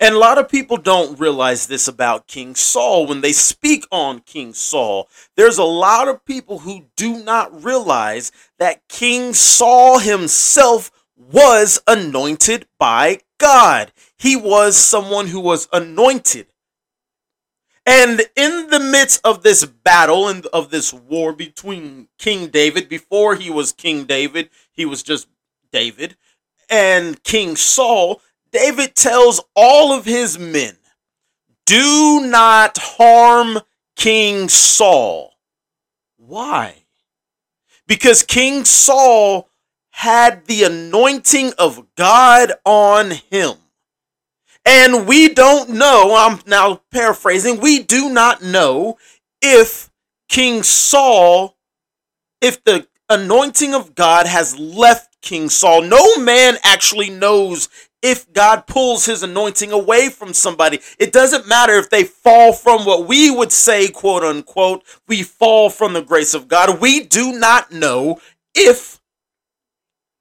And 0.00 0.14
a 0.14 0.18
lot 0.18 0.38
of 0.38 0.48
people 0.48 0.76
don't 0.76 1.18
realize 1.18 1.66
this 1.66 1.88
about 1.88 2.28
King 2.28 2.54
Saul 2.54 3.06
when 3.06 3.20
they 3.20 3.32
speak 3.32 3.84
on 3.90 4.20
King 4.20 4.52
Saul. 4.52 5.08
There's 5.36 5.58
a 5.58 5.64
lot 5.64 6.06
of 6.06 6.24
people 6.24 6.60
who 6.60 6.86
do 6.96 7.24
not 7.24 7.64
realize 7.64 8.30
that 8.58 8.86
King 8.88 9.34
Saul 9.34 9.98
himself 9.98 10.92
was 11.16 11.82
anointed 11.88 12.66
by 12.78 13.20
God. 13.38 13.92
He 14.16 14.36
was 14.36 14.76
someone 14.76 15.26
who 15.26 15.40
was 15.40 15.68
anointed. 15.72 16.46
And 17.84 18.20
in 18.36 18.68
the 18.68 18.80
midst 18.80 19.20
of 19.24 19.42
this 19.42 19.64
battle 19.64 20.28
and 20.28 20.44
of 20.46 20.70
this 20.70 20.92
war 20.92 21.32
between 21.32 22.08
King 22.18 22.48
David, 22.48 22.88
before 22.88 23.34
he 23.34 23.50
was 23.50 23.72
King 23.72 24.04
David, 24.04 24.50
he 24.70 24.84
was 24.84 25.02
just 25.02 25.26
David, 25.72 26.16
and 26.68 27.22
King 27.24 27.56
Saul, 27.56 28.20
David 28.50 28.94
tells 28.94 29.40
all 29.54 29.92
of 29.92 30.04
his 30.04 30.38
men, 30.38 30.76
do 31.66 32.22
not 32.24 32.78
harm 32.78 33.58
King 33.96 34.48
Saul. 34.48 35.34
Why? 36.16 36.84
Because 37.86 38.22
King 38.22 38.64
Saul 38.64 39.48
had 39.90 40.46
the 40.46 40.64
anointing 40.64 41.52
of 41.58 41.86
God 41.96 42.52
on 42.64 43.10
him. 43.30 43.54
And 44.64 45.06
we 45.06 45.28
don't 45.28 45.70
know, 45.70 46.14
I'm 46.16 46.40
now 46.46 46.82
paraphrasing, 46.90 47.60
we 47.60 47.82
do 47.82 48.10
not 48.10 48.42
know 48.42 48.98
if 49.40 49.90
King 50.28 50.62
Saul, 50.62 51.56
if 52.40 52.62
the 52.64 52.86
anointing 53.08 53.74
of 53.74 53.94
God 53.94 54.26
has 54.26 54.58
left 54.58 55.20
King 55.22 55.48
Saul. 55.48 55.82
No 55.82 56.16
man 56.18 56.58
actually 56.62 57.10
knows 57.10 57.68
if 58.02 58.32
God 58.32 58.66
pulls 58.66 59.06
his 59.06 59.22
anointing 59.22 59.72
away 59.72 60.08
from 60.08 60.32
somebody. 60.32 60.80
It 60.98 61.12
doesn't 61.12 61.48
matter 61.48 61.74
if 61.74 61.90
they 61.90 62.04
fall 62.04 62.52
from 62.52 62.84
what 62.84 63.06
we 63.06 63.30
would 63.30 63.52
say, 63.52 63.88
quote 63.88 64.22
unquote, 64.22 64.84
we 65.06 65.22
fall 65.22 65.70
from 65.70 65.92
the 65.92 66.02
grace 66.02 66.34
of 66.34 66.48
God. 66.48 66.80
We 66.80 67.00
do 67.00 67.32
not 67.38 67.72
know 67.72 68.20
if 68.54 69.00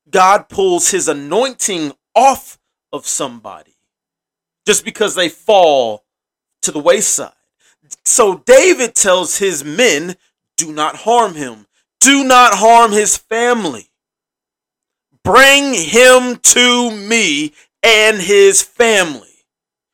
God 0.09 0.49
pulls 0.49 0.91
his 0.91 1.07
anointing 1.07 1.93
off 2.15 2.57
of 2.91 3.05
somebody 3.05 3.75
just 4.65 4.83
because 4.83 5.15
they 5.15 5.29
fall 5.29 6.03
to 6.61 6.71
the 6.71 6.79
wayside. 6.79 7.31
So 8.03 8.43
David 8.45 8.95
tells 8.95 9.37
his 9.37 9.63
men, 9.63 10.15
do 10.57 10.71
not 10.71 10.97
harm 10.97 11.35
him, 11.35 11.67
do 11.99 12.23
not 12.23 12.55
harm 12.55 12.91
his 12.91 13.17
family. 13.17 13.89
Bring 15.23 15.73
him 15.73 16.37
to 16.37 16.91
me 16.91 17.53
and 17.87 18.21
his 18.21 18.61
family. 18.61 19.45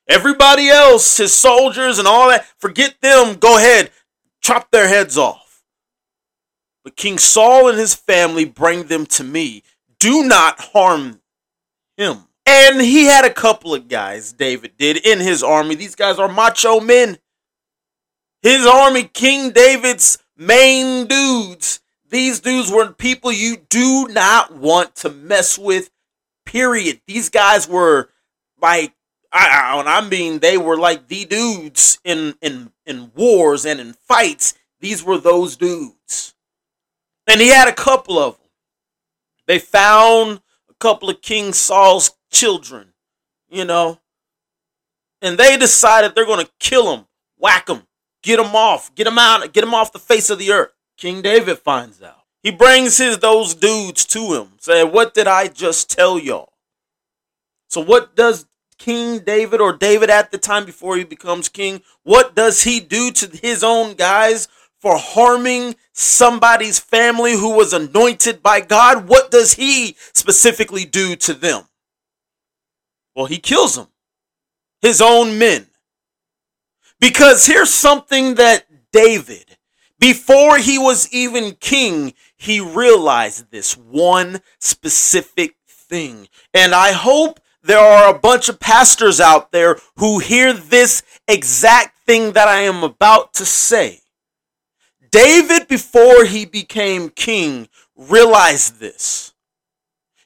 Everybody 0.10 0.68
else, 0.68 1.18
his 1.18 1.32
soldiers 1.32 2.00
and 2.00 2.08
all 2.08 2.30
that, 2.30 2.46
forget 2.58 2.96
them. 3.02 3.36
Go 3.36 3.58
ahead, 3.58 3.92
chop 4.42 4.72
their 4.72 4.88
heads 4.88 5.16
off. 5.16 5.64
But 6.84 6.96
King 6.96 7.20
Saul 7.20 7.70
and 7.70 7.78
his 7.78 7.94
family 7.94 8.46
bring 8.46 8.88
them 8.88 9.06
to 9.08 9.24
me. 9.24 9.62
Do 10.00 10.24
not 10.24 10.60
harm 10.60 11.22
him. 11.96 12.24
And 12.48 12.82
he 12.82 13.06
had 13.06 13.26
a 13.26 13.34
couple 13.34 13.76
of 13.76 13.88
guys, 13.88 14.34
David 14.34 14.74
did, 14.78 14.98
in 14.98 15.20
his 15.20 15.44
army. 15.44 15.76
These 15.76 15.96
guys 15.96 16.18
are 16.18 16.28
macho 16.28 16.80
men. 16.80 17.20
His 18.42 18.66
army, 18.66 19.04
King 19.04 19.52
David's 19.52 20.18
main 20.36 21.06
dudes. 21.06 21.80
These 22.10 22.42
dudes 22.42 22.70
were 22.70 22.92
people 22.92 23.32
you 23.32 23.58
do 23.70 24.08
not 24.10 24.54
want 24.54 24.96
to 24.98 25.10
mess 25.10 25.58
with 25.58 25.90
Period. 26.54 27.02
These 27.08 27.30
guys 27.30 27.68
were 27.68 28.10
like 28.62 28.94
I, 29.32 29.82
I, 29.84 29.98
I 29.98 30.08
mean 30.08 30.38
they 30.38 30.56
were 30.56 30.78
like 30.78 31.08
the 31.08 31.26
dudes 31.26 31.98
in 32.04 32.36
in 32.44 32.72
in 32.86 33.12
wars 33.16 33.66
and 33.66 33.80
in 33.80 33.94
fights. 33.94 34.54
These 34.80 35.04
were 35.04 35.18
those 35.18 35.56
dudes, 35.56 36.36
and 37.26 37.42
he 37.42 37.48
had 37.48 37.68
a 37.68 37.74
couple 37.74 38.20
of 38.20 38.38
them. 38.38 38.50
They 39.48 39.58
found 39.58 40.42
a 40.70 40.76
couple 40.76 41.10
of 41.10 41.24
King 41.24 41.54
Saul's 41.54 42.12
children, 42.32 42.94
you 43.50 43.66
know, 43.66 44.00
and 45.24 45.40
they 45.40 45.58
decided 45.58 46.14
they're 46.14 46.26
to 46.26 46.52
kill 46.60 46.96
him, 46.96 47.08
whack 47.40 47.68
him, 47.68 47.82
get 48.22 48.40
him 48.40 48.56
off, 48.56 48.94
get 48.94 49.08
him 49.08 49.18
out, 49.18 49.52
get 49.54 49.64
him 49.64 49.74
off 49.74 49.92
the 49.92 49.98
face 49.98 50.30
of 50.30 50.38
the 50.38 50.52
earth. 50.52 50.74
King 50.98 51.24
David 51.24 51.58
finds 51.58 52.04
out. 52.04 52.23
He 52.44 52.52
brings 52.52 52.98
his 52.98 53.18
those 53.18 53.56
dudes 53.56 54.06
to 54.08 54.34
him, 54.34 54.50
saying, 54.60 54.92
What 54.92 55.14
did 55.14 55.28
I 55.28 55.48
just 55.48 55.90
tell 55.90 56.20
y'all? 56.20 56.54
So 57.70 57.82
what 57.82 58.16
does 58.16 58.46
King 58.78 59.20
David 59.20 59.62
or 59.62 59.72
David 59.72 60.10
at 60.10 60.32
the 60.32 60.38
time 60.38 60.66
before 60.66 60.98
he 60.98 61.06
becomes 61.06 61.48
king, 61.48 61.82
what 62.04 62.36
does 62.36 62.64
he 62.64 62.82
do 62.82 63.12
to 63.12 63.38
his 63.38 63.64
own 63.64 63.94
guys 63.94 64.50
for 64.80 64.98
harming 64.98 65.76
somebody's 65.94 66.80
family 66.80 67.32
who 67.32 67.56
was 67.56 67.72
anointed 67.72 68.44
by 68.44 68.60
God? 68.60 69.08
What 69.08 69.32
does 69.32 69.54
he 69.54 69.96
specifically 70.14 70.84
do 70.84 71.16
to 71.16 71.34
them? 71.34 71.64
Well, 73.16 73.28
he 73.28 73.38
kills 73.38 73.76
them, 73.76 73.88
his 74.82 75.02
own 75.02 75.40
men. 75.40 75.68
Because 77.00 77.46
here's 77.46 77.74
something 77.74 78.36
that 78.36 78.66
David, 78.92 79.58
before 79.98 80.58
he 80.58 80.78
was 80.78 81.12
even 81.14 81.56
king, 81.56 82.14
he 82.44 82.60
realized 82.60 83.52
this 83.52 83.78
one 83.78 84.42
specific 84.60 85.56
thing. 85.66 86.28
And 86.54 86.76
I 86.76 86.92
hope 86.92 87.40
there 87.64 87.80
are 87.80 88.14
a 88.14 88.20
bunch 88.20 88.50
of 88.50 88.60
pastors 88.60 89.22
out 89.22 89.54
there 89.54 89.78
who 89.96 90.20
hear 90.20 90.52
this 90.52 91.04
exact 91.26 91.98
thing 92.06 92.34
that 92.34 92.50
I 92.50 92.62
am 92.62 92.84
about 92.84 93.34
to 93.36 93.46
say. 93.46 94.02
David, 95.10 95.70
before 95.70 96.26
he 96.26 96.46
became 96.46 97.10
king, 97.10 97.70
realized 97.96 98.80
this. 98.80 99.34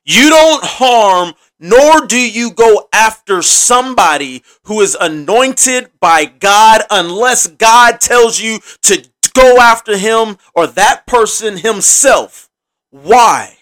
You 0.03 0.29
don't 0.29 0.63
harm 0.63 1.35
nor 1.59 2.05
do 2.05 2.19
you 2.19 2.51
go 2.51 2.87
after 2.93 3.41
somebody 3.41 4.43
who 4.63 4.81
is 4.81 4.97
anointed 4.99 5.89
by 5.99 6.25
God 6.25 6.83
unless 6.89 7.47
God 7.47 7.99
tells 7.99 8.39
you 8.39 8.59
to 8.83 9.07
go 9.37 9.57
after 9.59 9.97
him 9.97 10.37
or 10.55 10.67
that 10.67 11.05
person 11.05 11.57
himself. 11.57 12.49
Why? 12.89 13.57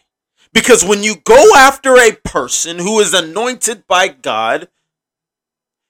Because 0.54 0.86
when 0.86 1.04
you 1.04 1.18
go 1.18 1.52
after 1.56 1.98
a 1.98 2.14
person 2.14 2.80
who 2.80 3.00
is 3.00 3.14
anointed 3.14 3.86
by 3.88 4.08
God, 4.08 4.70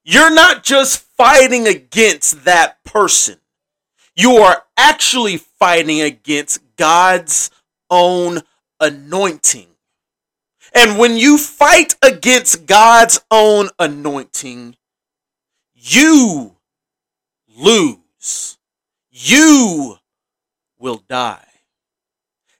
you're 0.04 0.34
not 0.34 0.64
just 0.64 1.00
fighting 1.00 1.68
against 1.68 2.46
that 2.46 2.84
person. 2.84 3.38
You 4.16 4.38
are 4.38 4.64
actually 4.76 5.38
fighting 5.38 6.02
against 6.02 6.62
God's 6.78 7.52
own 7.90 8.40
anointing. 8.80 9.68
And 10.74 10.98
when 10.98 11.16
you 11.16 11.38
fight 11.38 11.96
against 12.02 12.66
God's 12.66 13.20
own 13.30 13.70
anointing, 13.78 14.76
you 15.74 16.56
lose. 17.56 18.55
You 19.18 19.96
will 20.78 21.02
die. 21.08 21.48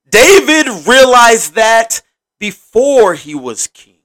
David 0.10 0.88
realized 0.88 1.56
that 1.56 2.02
before 2.40 3.14
he 3.14 3.36
was 3.36 3.68
king. 3.68 3.98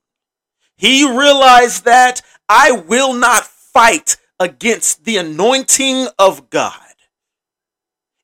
He 0.76 1.09
realized 1.09 1.85
that 1.85 2.23
I 2.49 2.73
will 2.73 3.12
not 3.12 3.45
fight 3.45 4.16
against 4.40 5.04
the 5.04 5.19
anointing 5.19 6.09
of 6.19 6.50
God. 6.50 6.75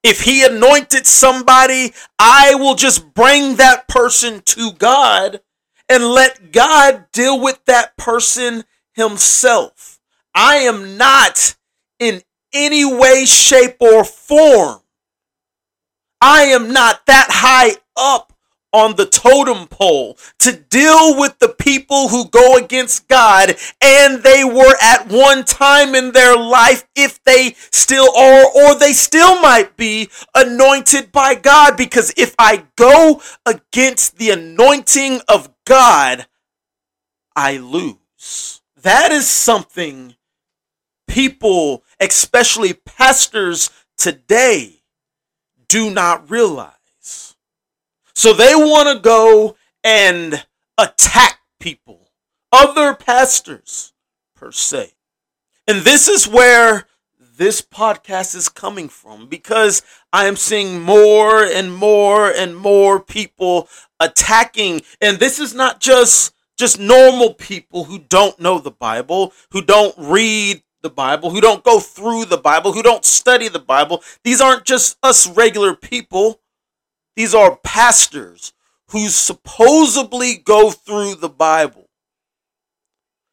If 0.02 0.22
he 0.22 0.44
anointed 0.44 1.06
somebody, 1.06 1.94
I 2.18 2.56
will 2.56 2.74
just 2.74 3.14
bring 3.14 3.56
that 3.56 3.86
person 3.86 4.42
to 4.46 4.72
God 4.72 5.40
and 5.88 6.02
let 6.02 6.50
God 6.50 7.06
deal 7.12 7.40
with 7.40 7.64
that 7.66 7.96
person 7.96 8.64
himself. 8.92 10.00
I 10.34 10.56
am 10.56 10.96
not 10.96 11.54
in 12.00 12.22
any 12.56 12.84
way, 12.84 13.24
shape, 13.24 13.76
or 13.80 14.04
form. 14.04 14.80
I 16.20 16.44
am 16.44 16.72
not 16.72 17.06
that 17.06 17.28
high 17.30 17.76
up 17.96 18.32
on 18.72 18.96
the 18.96 19.06
totem 19.06 19.66
pole 19.68 20.18
to 20.38 20.52
deal 20.52 21.18
with 21.18 21.38
the 21.38 21.48
people 21.48 22.08
who 22.08 22.28
go 22.28 22.56
against 22.56 23.08
God 23.08 23.54
and 23.80 24.22
they 24.22 24.44
were 24.44 24.74
at 24.82 25.08
one 25.08 25.44
time 25.44 25.94
in 25.94 26.12
their 26.12 26.36
life 26.36 26.86
if 26.94 27.22
they 27.24 27.54
still 27.70 28.14
are 28.16 28.44
or 28.54 28.74
they 28.78 28.92
still 28.92 29.40
might 29.40 29.76
be 29.76 30.10
anointed 30.34 31.12
by 31.12 31.34
God 31.34 31.76
because 31.76 32.12
if 32.16 32.34
I 32.38 32.64
go 32.76 33.22
against 33.46 34.18
the 34.18 34.30
anointing 34.30 35.20
of 35.28 35.48
God, 35.64 36.26
I 37.34 37.58
lose. 37.58 38.60
That 38.82 39.10
is 39.10 39.26
something 39.26 40.16
people, 41.08 41.82
especially 42.00 42.72
pastors 42.72 43.70
today, 43.96 44.82
do 45.68 45.90
not 45.90 46.30
realize. 46.30 47.36
So 48.14 48.32
they 48.32 48.54
want 48.54 48.96
to 48.96 49.02
go 49.02 49.56
and 49.84 50.46
attack 50.78 51.38
people, 51.60 52.10
other 52.52 52.94
pastors 52.94 53.92
per 54.34 54.52
se. 54.52 54.92
And 55.66 55.82
this 55.82 56.08
is 56.08 56.28
where 56.28 56.86
this 57.36 57.60
podcast 57.60 58.34
is 58.34 58.48
coming 58.48 58.88
from 58.88 59.28
because 59.28 59.82
I 60.12 60.26
am 60.26 60.36
seeing 60.36 60.80
more 60.80 61.44
and 61.44 61.74
more 61.74 62.30
and 62.30 62.56
more 62.56 63.00
people 63.00 63.68
attacking 64.00 64.82
and 65.00 65.18
this 65.18 65.38
is 65.38 65.54
not 65.54 65.80
just 65.80 66.32
just 66.56 66.80
normal 66.80 67.34
people 67.34 67.84
who 67.84 67.98
don't 67.98 68.40
know 68.40 68.58
the 68.58 68.70
Bible, 68.70 69.34
who 69.50 69.60
don't 69.60 69.94
read 69.98 70.62
the 70.86 70.90
Bible, 70.90 71.30
who 71.30 71.40
don't 71.40 71.64
go 71.64 71.80
through 71.80 72.26
the 72.26 72.36
Bible, 72.36 72.72
who 72.72 72.82
don't 72.82 73.04
study 73.04 73.48
the 73.48 73.58
Bible. 73.58 74.04
These 74.22 74.40
aren't 74.40 74.64
just 74.64 74.96
us 75.02 75.26
regular 75.26 75.74
people. 75.74 76.40
These 77.16 77.34
are 77.34 77.56
pastors 77.56 78.52
who 78.90 79.08
supposedly 79.08 80.36
go 80.36 80.70
through 80.70 81.16
the 81.16 81.28
Bible, 81.28 81.88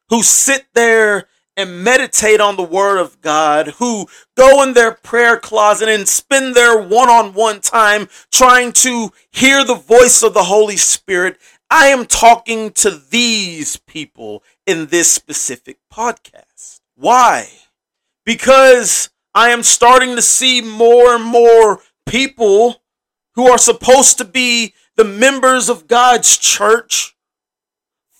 who 0.08 0.24
sit 0.24 0.66
there 0.74 1.28
and 1.56 1.84
meditate 1.84 2.40
on 2.40 2.56
the 2.56 2.64
Word 2.64 2.98
of 2.98 3.20
God, 3.20 3.68
who 3.78 4.08
go 4.36 4.64
in 4.64 4.72
their 4.72 4.90
prayer 4.90 5.36
closet 5.36 5.88
and 5.88 6.08
spend 6.08 6.56
their 6.56 6.82
one 6.82 7.08
on 7.08 7.34
one 7.34 7.60
time 7.60 8.08
trying 8.32 8.72
to 8.72 9.12
hear 9.30 9.64
the 9.64 9.76
voice 9.76 10.24
of 10.24 10.34
the 10.34 10.42
Holy 10.42 10.76
Spirit. 10.76 11.38
I 11.70 11.86
am 11.86 12.06
talking 12.06 12.72
to 12.72 12.90
these 12.90 13.76
people 13.76 14.42
in 14.66 14.86
this 14.86 15.12
specific 15.12 15.78
podcast. 15.92 16.43
Why? 16.96 17.48
Because 18.24 19.10
I 19.34 19.50
am 19.50 19.62
starting 19.62 20.16
to 20.16 20.22
see 20.22 20.60
more 20.60 21.14
and 21.14 21.24
more 21.24 21.80
people 22.06 22.82
who 23.34 23.48
are 23.48 23.58
supposed 23.58 24.18
to 24.18 24.24
be 24.24 24.74
the 24.96 25.04
members 25.04 25.68
of 25.68 25.88
God's 25.88 26.36
church 26.36 27.16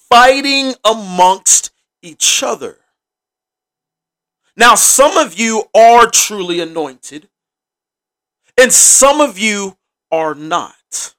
fighting 0.09 0.75
amongst 0.85 1.71
each 2.03 2.43
other. 2.43 2.79
Now, 4.57 4.75
some 4.75 5.17
of 5.17 5.39
you 5.39 5.65
are 5.75 6.09
truly 6.09 6.61
anointed, 6.61 7.29
and 8.57 8.73
some 8.73 9.21
of 9.21 9.39
you 9.39 9.77
are 10.13 10.35
not. 10.35 11.15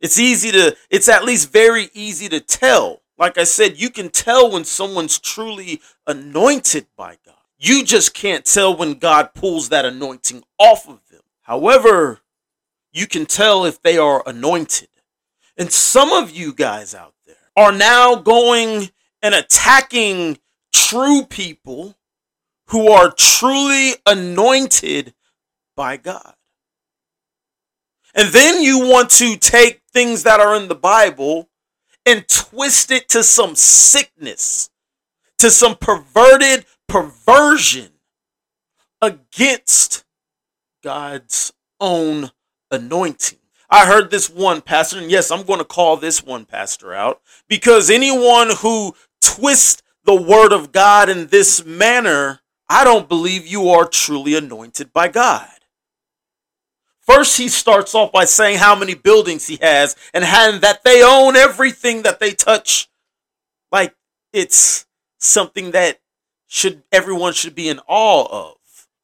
It's 0.00 0.18
easy 0.18 0.50
to, 0.52 0.76
it's 0.90 1.08
at 1.08 1.24
least 1.24 1.50
very 1.50 1.88
easy 1.94 2.28
to 2.28 2.40
tell. 2.40 3.00
Like 3.16 3.38
I 3.38 3.44
said, 3.44 3.80
you 3.80 3.90
can 3.90 4.08
tell 4.10 4.50
when 4.50 4.64
someone's 4.64 5.18
truly 5.18 5.80
anointed 6.06 6.86
by 6.96 7.18
God. 7.24 7.34
You 7.58 7.84
just 7.84 8.12
can't 8.14 8.44
tell 8.44 8.76
when 8.76 8.94
God 8.94 9.34
pulls 9.34 9.68
that 9.68 9.84
anointing 9.84 10.42
off 10.58 10.88
of 10.88 11.00
them. 11.10 11.20
However, 11.42 12.20
you 12.92 13.06
can 13.06 13.26
tell 13.26 13.64
if 13.64 13.80
they 13.82 13.96
are 13.96 14.22
anointed. 14.26 14.88
And 15.56 15.70
some 15.70 16.12
of 16.12 16.30
you 16.32 16.52
guys 16.52 16.94
out 16.94 17.14
there 17.26 17.36
are 17.56 17.72
now 17.72 18.16
going 18.16 18.90
and 19.22 19.34
attacking 19.34 20.38
true 20.72 21.24
people 21.24 21.96
who 22.68 22.90
are 22.90 23.12
truly 23.12 23.92
anointed 24.06 25.14
by 25.76 25.96
God. 25.96 26.34
And 28.14 28.28
then 28.32 28.62
you 28.62 28.80
want 28.80 29.10
to 29.10 29.36
take 29.36 29.82
things 29.92 30.22
that 30.24 30.40
are 30.40 30.54
in 30.54 30.68
the 30.68 30.74
Bible 30.74 31.48
and 32.06 32.26
twist 32.28 32.90
it 32.90 33.08
to 33.10 33.22
some 33.22 33.54
sickness, 33.54 34.70
to 35.38 35.50
some 35.50 35.76
perverted 35.76 36.66
perversion 36.88 37.90
against 39.00 40.04
God's 40.82 41.52
own 41.80 42.30
anointing. 42.70 43.38
I 43.70 43.86
heard 43.86 44.10
this 44.10 44.30
one 44.30 44.60
pastor, 44.60 44.98
and 44.98 45.10
yes, 45.10 45.30
I'm 45.30 45.44
going 45.44 45.58
to 45.58 45.64
call 45.64 45.96
this 45.96 46.22
one 46.22 46.44
pastor 46.44 46.94
out 46.94 47.20
because 47.48 47.90
anyone 47.90 48.50
who 48.58 48.94
twists 49.20 49.82
the 50.04 50.14
word 50.14 50.52
of 50.52 50.70
God 50.70 51.08
in 51.08 51.28
this 51.28 51.64
manner 51.64 52.40
I 52.68 52.84
don't 52.84 53.08
believe 53.08 53.46
you 53.46 53.68
are 53.70 53.86
truly 53.86 54.34
anointed 54.34 54.92
by 54.92 55.08
God. 55.08 55.48
First, 57.06 57.36
he 57.36 57.48
starts 57.48 57.94
off 57.94 58.12
by 58.12 58.24
saying 58.24 58.58
how 58.58 58.74
many 58.74 58.94
buildings 58.94 59.46
he 59.46 59.58
has 59.60 59.94
and 60.12 60.24
that 60.24 60.84
they 60.84 61.02
own 61.02 61.36
everything 61.36 62.02
that 62.02 62.18
they 62.18 62.32
touch. 62.32 62.88
Like 63.70 63.94
it's 64.32 64.86
something 65.18 65.72
that 65.72 66.00
should 66.46 66.82
everyone 66.92 67.32
should 67.32 67.54
be 67.54 67.68
in 67.68 67.80
awe 67.86 68.50
of. 68.50 68.56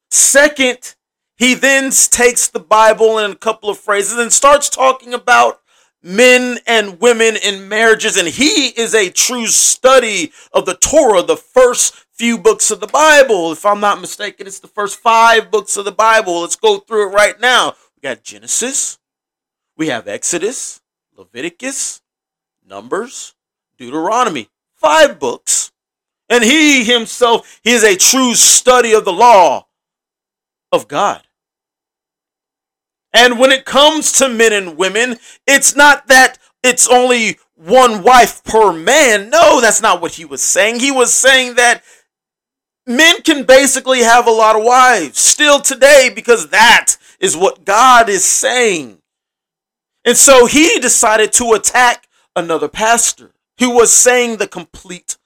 Second, 0.09 0.95
he 1.37 1.53
then 1.53 1.91
takes 1.91 2.47
the 2.47 2.59
Bible 2.59 3.17
and 3.17 3.33
a 3.33 3.37
couple 3.37 3.69
of 3.69 3.77
phrases 3.77 4.17
and 4.17 4.31
starts 4.31 4.69
talking 4.69 5.13
about 5.13 5.61
men 6.03 6.57
and 6.65 6.99
women 6.99 7.35
in 7.35 7.69
marriages, 7.69 8.17
and 8.17 8.27
he 8.27 8.69
is 8.69 8.95
a 8.95 9.09
true 9.09 9.47
study 9.47 10.31
of 10.53 10.65
the 10.65 10.75
Torah, 10.75 11.21
the 11.21 11.37
first 11.37 11.95
few 12.11 12.37
books 12.37 12.71
of 12.71 12.79
the 12.79 12.87
Bible. 12.87 13.51
If 13.51 13.65
I'm 13.65 13.79
not 13.79 14.01
mistaken, 14.01 14.47
it's 14.47 14.59
the 14.59 14.67
first 14.67 14.99
five 14.99 15.51
books 15.51 15.77
of 15.77 15.85
the 15.85 15.91
Bible. 15.91 16.41
Let's 16.41 16.55
go 16.55 16.79
through 16.79 17.09
it 17.09 17.13
right 17.13 17.39
now. 17.39 17.75
We 18.01 18.09
got 18.09 18.23
Genesis, 18.23 18.97
we 19.77 19.89
have 19.89 20.07
Exodus, 20.07 20.81
Leviticus, 21.15 22.01
Numbers, 22.67 23.35
Deuteronomy. 23.77 24.49
Five 24.73 25.19
books. 25.19 25.71
And 26.27 26.43
he 26.43 26.83
himself, 26.83 27.59
he 27.63 27.71
is 27.71 27.83
a 27.83 27.95
true 27.95 28.33
study 28.33 28.93
of 28.93 29.05
the 29.05 29.13
law 29.13 29.67
of 30.71 30.87
God. 30.87 31.21
And 33.13 33.37
when 33.37 33.51
it 33.51 33.65
comes 33.65 34.13
to 34.13 34.29
men 34.29 34.53
and 34.53 34.77
women, 34.77 35.17
it's 35.45 35.75
not 35.75 36.07
that 36.07 36.39
it's 36.63 36.87
only 36.87 37.37
one 37.55 38.01
wife 38.01 38.43
per 38.43 38.73
man. 38.73 39.29
No, 39.29 39.61
that's 39.61 39.81
not 39.81 40.01
what 40.01 40.13
he 40.13 40.25
was 40.25 40.41
saying. 40.41 40.79
He 40.79 40.89
was 40.89 41.13
saying 41.13 41.55
that 41.55 41.83
men 42.87 43.21
can 43.21 43.43
basically 43.43 43.99
have 43.99 44.25
a 44.25 44.31
lot 44.31 44.55
of 44.55 44.63
wives 44.63 45.19
still 45.19 45.59
today 45.59 46.11
because 46.15 46.49
that 46.49 46.95
is 47.21 47.37
what 47.37 47.63
God 47.63 48.09
is 48.09 48.25
saying. 48.25 48.97
And 50.03 50.17
so 50.17 50.47
he 50.47 50.79
decided 50.79 51.31
to 51.33 51.53
attack 51.53 52.07
another 52.35 52.67
pastor 52.67 53.31
who 53.59 53.69
was 53.69 53.93
saying 53.93 54.37
the 54.37 54.47
complete 54.47 55.17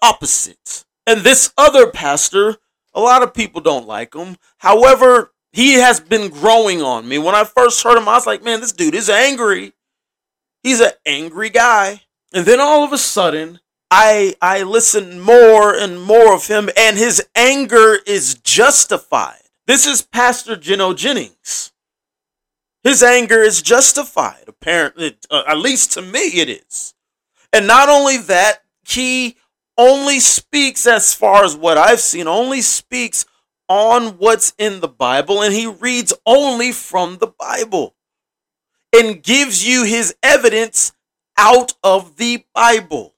opposite. 0.00 0.84
And 1.06 1.20
this 1.20 1.52
other 1.58 1.90
pastor, 1.90 2.56
a 2.94 3.00
lot 3.00 3.22
of 3.22 3.34
people 3.34 3.60
don't 3.60 3.86
like 3.86 4.14
him. 4.14 4.36
However, 4.58 5.32
he 5.52 5.74
has 5.74 5.98
been 5.98 6.30
growing 6.30 6.80
on 6.80 7.08
me. 7.08 7.18
When 7.18 7.34
I 7.34 7.44
first 7.44 7.82
heard 7.82 7.98
him, 7.98 8.08
I 8.08 8.14
was 8.14 8.26
like, 8.26 8.44
man, 8.44 8.60
this 8.60 8.72
dude 8.72 8.94
is 8.94 9.10
angry. 9.10 9.72
He's 10.62 10.80
an 10.80 10.92
angry 11.04 11.50
guy. 11.50 12.02
And 12.32 12.46
then 12.46 12.60
all 12.60 12.84
of 12.84 12.92
a 12.92 12.98
sudden, 12.98 13.58
I 13.90 14.36
I 14.40 14.62
listen 14.62 15.18
more 15.18 15.74
and 15.74 16.00
more 16.00 16.32
of 16.32 16.46
him, 16.46 16.70
and 16.76 16.96
his 16.96 17.26
anger 17.34 17.98
is 18.06 18.34
justified. 18.34 19.39
This 19.70 19.86
is 19.86 20.02
Pastor 20.02 20.56
Gino 20.56 20.94
Jennings. 20.94 21.70
His 22.82 23.04
anger 23.04 23.40
is 23.40 23.62
justified, 23.62 24.42
apparently, 24.48 25.16
uh, 25.30 25.44
at 25.46 25.58
least 25.58 25.92
to 25.92 26.02
me, 26.02 26.40
it 26.40 26.48
is. 26.48 26.92
And 27.52 27.68
not 27.68 27.88
only 27.88 28.16
that, 28.16 28.64
he 28.84 29.36
only 29.78 30.18
speaks, 30.18 30.88
as 30.88 31.14
far 31.14 31.44
as 31.44 31.54
what 31.56 31.78
I've 31.78 32.00
seen, 32.00 32.26
only 32.26 32.62
speaks 32.62 33.26
on 33.68 34.18
what's 34.18 34.54
in 34.58 34.80
the 34.80 34.88
Bible 34.88 35.40
and 35.40 35.54
he 35.54 35.68
reads 35.68 36.12
only 36.26 36.72
from 36.72 37.18
the 37.18 37.28
Bible 37.28 37.94
and 38.92 39.22
gives 39.22 39.64
you 39.64 39.84
his 39.84 40.16
evidence 40.20 40.94
out 41.38 41.74
of 41.84 42.16
the 42.16 42.44
Bible. 42.56 43.14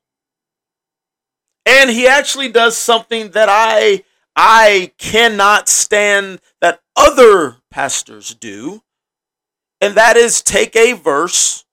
And 1.64 1.88
he 1.88 2.06
actually 2.06 2.50
does 2.50 2.76
something 2.76 3.30
that 3.30 3.48
I 3.48 4.04
I 4.34 4.92
cannot 4.98 5.68
stand 5.68 6.40
that 6.60 6.80
other 6.96 7.56
pastors 7.70 8.34
do, 8.34 8.82
and 9.80 9.94
that 9.94 10.16
is 10.16 10.42
take 10.42 10.74
a 10.76 10.92
verse 10.92 11.64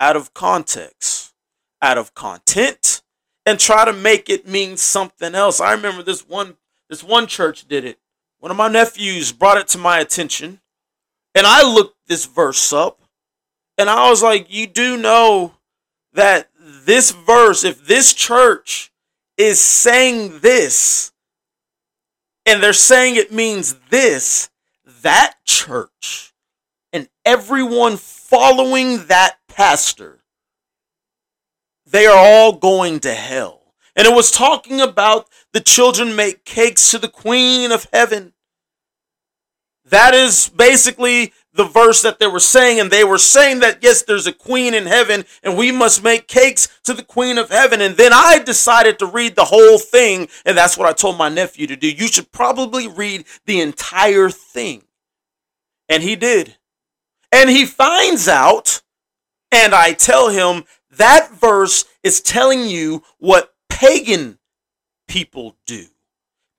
out 0.00 0.16
of 0.16 0.32
context, 0.32 1.34
out 1.82 1.98
of 1.98 2.14
content, 2.14 3.02
and 3.44 3.58
try 3.58 3.84
to 3.84 3.92
make 3.92 4.30
it 4.30 4.46
mean 4.46 4.76
something 4.76 5.34
else. 5.34 5.60
I 5.60 5.72
remember 5.72 6.02
this 6.02 6.26
one 6.26 6.56
this 6.88 7.04
one 7.04 7.26
church 7.26 7.68
did 7.68 7.84
it 7.84 7.98
one 8.40 8.50
of 8.50 8.56
my 8.56 8.68
nephews 8.68 9.32
brought 9.32 9.58
it 9.58 9.68
to 9.68 9.78
my 9.78 9.98
attention, 9.98 10.60
and 11.34 11.46
I 11.46 11.62
looked 11.62 11.96
this 12.06 12.24
verse 12.26 12.72
up, 12.72 13.00
and 13.76 13.90
I 13.90 14.08
was 14.08 14.22
like, 14.22 14.46
You 14.48 14.66
do 14.66 14.96
know 14.96 15.54
that 16.12 16.48
this 16.58 17.10
verse, 17.10 17.64
if 17.64 17.84
this 17.84 18.14
church 18.14 18.92
is 19.36 19.58
saying 19.58 20.40
this, 20.40 21.12
and 22.48 22.62
they're 22.62 22.72
saying 22.72 23.16
it 23.16 23.30
means 23.30 23.74
this, 23.90 24.48
that 25.02 25.34
church 25.44 26.32
and 26.94 27.06
everyone 27.22 27.98
following 27.98 29.06
that 29.08 29.36
pastor, 29.48 30.20
they 31.84 32.06
are 32.06 32.16
all 32.16 32.54
going 32.54 33.00
to 33.00 33.12
hell. 33.12 33.74
And 33.94 34.06
it 34.06 34.14
was 34.14 34.30
talking 34.30 34.80
about 34.80 35.28
the 35.52 35.60
children 35.60 36.16
make 36.16 36.46
cakes 36.46 36.90
to 36.92 36.98
the 36.98 37.08
queen 37.08 37.70
of 37.70 37.86
heaven. 37.92 38.32
That 39.84 40.14
is 40.14 40.48
basically 40.48 41.34
the 41.58 41.64
verse 41.64 42.02
that 42.02 42.20
they 42.20 42.26
were 42.28 42.38
saying. 42.38 42.78
And 42.78 42.90
they 42.90 43.04
were 43.04 43.18
saying 43.18 43.58
that, 43.60 43.82
yes, 43.82 44.02
there's 44.02 44.28
a 44.28 44.32
queen 44.32 44.74
in 44.74 44.86
heaven 44.86 45.24
and 45.42 45.58
we 45.58 45.72
must 45.72 46.04
make 46.04 46.28
cakes 46.28 46.68
to 46.84 46.94
the 46.94 47.02
queen 47.02 47.36
of 47.36 47.50
heaven. 47.50 47.80
And 47.80 47.96
then 47.96 48.12
I 48.14 48.38
decided 48.38 48.98
to 49.00 49.06
read 49.06 49.34
the 49.34 49.44
whole 49.44 49.78
thing. 49.78 50.28
And 50.46 50.56
that's 50.56 50.78
what 50.78 50.88
I 50.88 50.92
told 50.92 51.18
my 51.18 51.28
nephew 51.28 51.66
to 51.66 51.76
do. 51.76 51.90
You 51.90 52.06
should 52.06 52.30
probably 52.30 52.86
read 52.86 53.24
the 53.44 53.60
entire 53.60 54.30
thing. 54.30 54.84
And 55.88 56.02
he 56.02 56.14
did. 56.14 56.56
And 57.32 57.50
he 57.50 57.66
finds 57.66 58.28
out, 58.28 58.82
and 59.50 59.74
I 59.74 59.94
tell 59.94 60.28
him 60.28 60.64
that 60.92 61.32
verse 61.32 61.84
is 62.04 62.20
telling 62.20 62.66
you 62.66 63.02
what 63.18 63.52
pagan 63.68 64.38
people 65.08 65.56
do. 65.66 65.86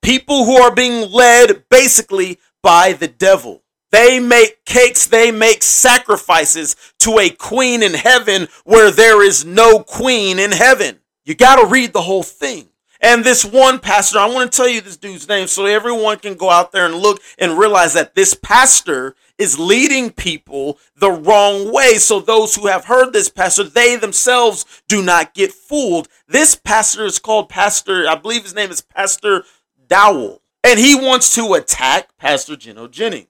People 0.02 0.44
who 0.44 0.58
are 0.58 0.76
being 0.76 1.10
led 1.10 1.64
basically 1.70 2.38
by 2.62 2.92
the 2.92 3.08
devil. 3.08 3.64
They 3.92 4.20
make 4.20 4.66
cakes, 4.66 5.08
they 5.08 5.32
make 5.32 5.64
sacrifices 5.64 6.76
to 7.00 7.20
a 7.20 7.30
queen 7.30 7.82
in 7.82 7.94
heaven 7.94 8.48
where 8.64 8.92
there 8.92 9.24
is 9.24 9.46
no 9.46 9.80
queen 9.80 10.38
in 10.40 10.52
heaven. 10.52 11.00
You 11.26 11.36
got 11.36 11.58
to 11.58 11.66
read 11.66 11.94
the 11.94 12.02
whole 12.02 12.24
thing. 12.24 12.70
And 13.02 13.24
this 13.24 13.46
one 13.46 13.80
pastor, 13.80 14.20
I 14.20 14.26
want 14.28 14.52
to 14.52 14.56
tell 14.56 14.68
you 14.68 14.82
this 14.82 14.98
dude's 14.98 15.28
name 15.28 15.48
so 15.48 15.66
everyone 15.66 16.20
can 16.20 16.36
go 16.36 16.50
out 16.50 16.74
there 16.74 16.86
and 16.86 16.96
look 16.96 17.22
and 17.38 17.58
realize 17.58 17.94
that 17.94 18.14
this 18.14 18.34
pastor 18.34 19.16
is 19.38 19.58
leading 19.58 20.12
people 20.12 20.78
the 20.98 21.10
wrong 21.10 21.72
way. 21.72 21.94
So 21.94 22.20
those 22.20 22.56
who 22.56 22.68
have 22.68 22.86
heard 22.86 23.14
this 23.14 23.30
pastor, 23.30 23.64
they 23.64 23.96
themselves 23.96 24.66
do 24.90 25.02
not 25.02 25.34
get 25.34 25.54
fooled. 25.54 26.10
This 26.28 26.56
pastor 26.56 27.06
is 27.06 27.20
called 27.20 27.48
Pastor, 27.48 28.06
I 28.08 28.16
believe 28.16 28.44
his 28.44 28.54
name 28.54 28.70
is 28.70 28.82
Pastor 28.82 29.46
Dowell. 29.88 30.42
And 30.62 30.78
he 30.78 30.94
wants 30.94 31.34
to 31.36 31.54
attack 31.54 32.18
Pastor 32.18 32.58
Gino 32.58 32.90
Jennings. 32.90 33.29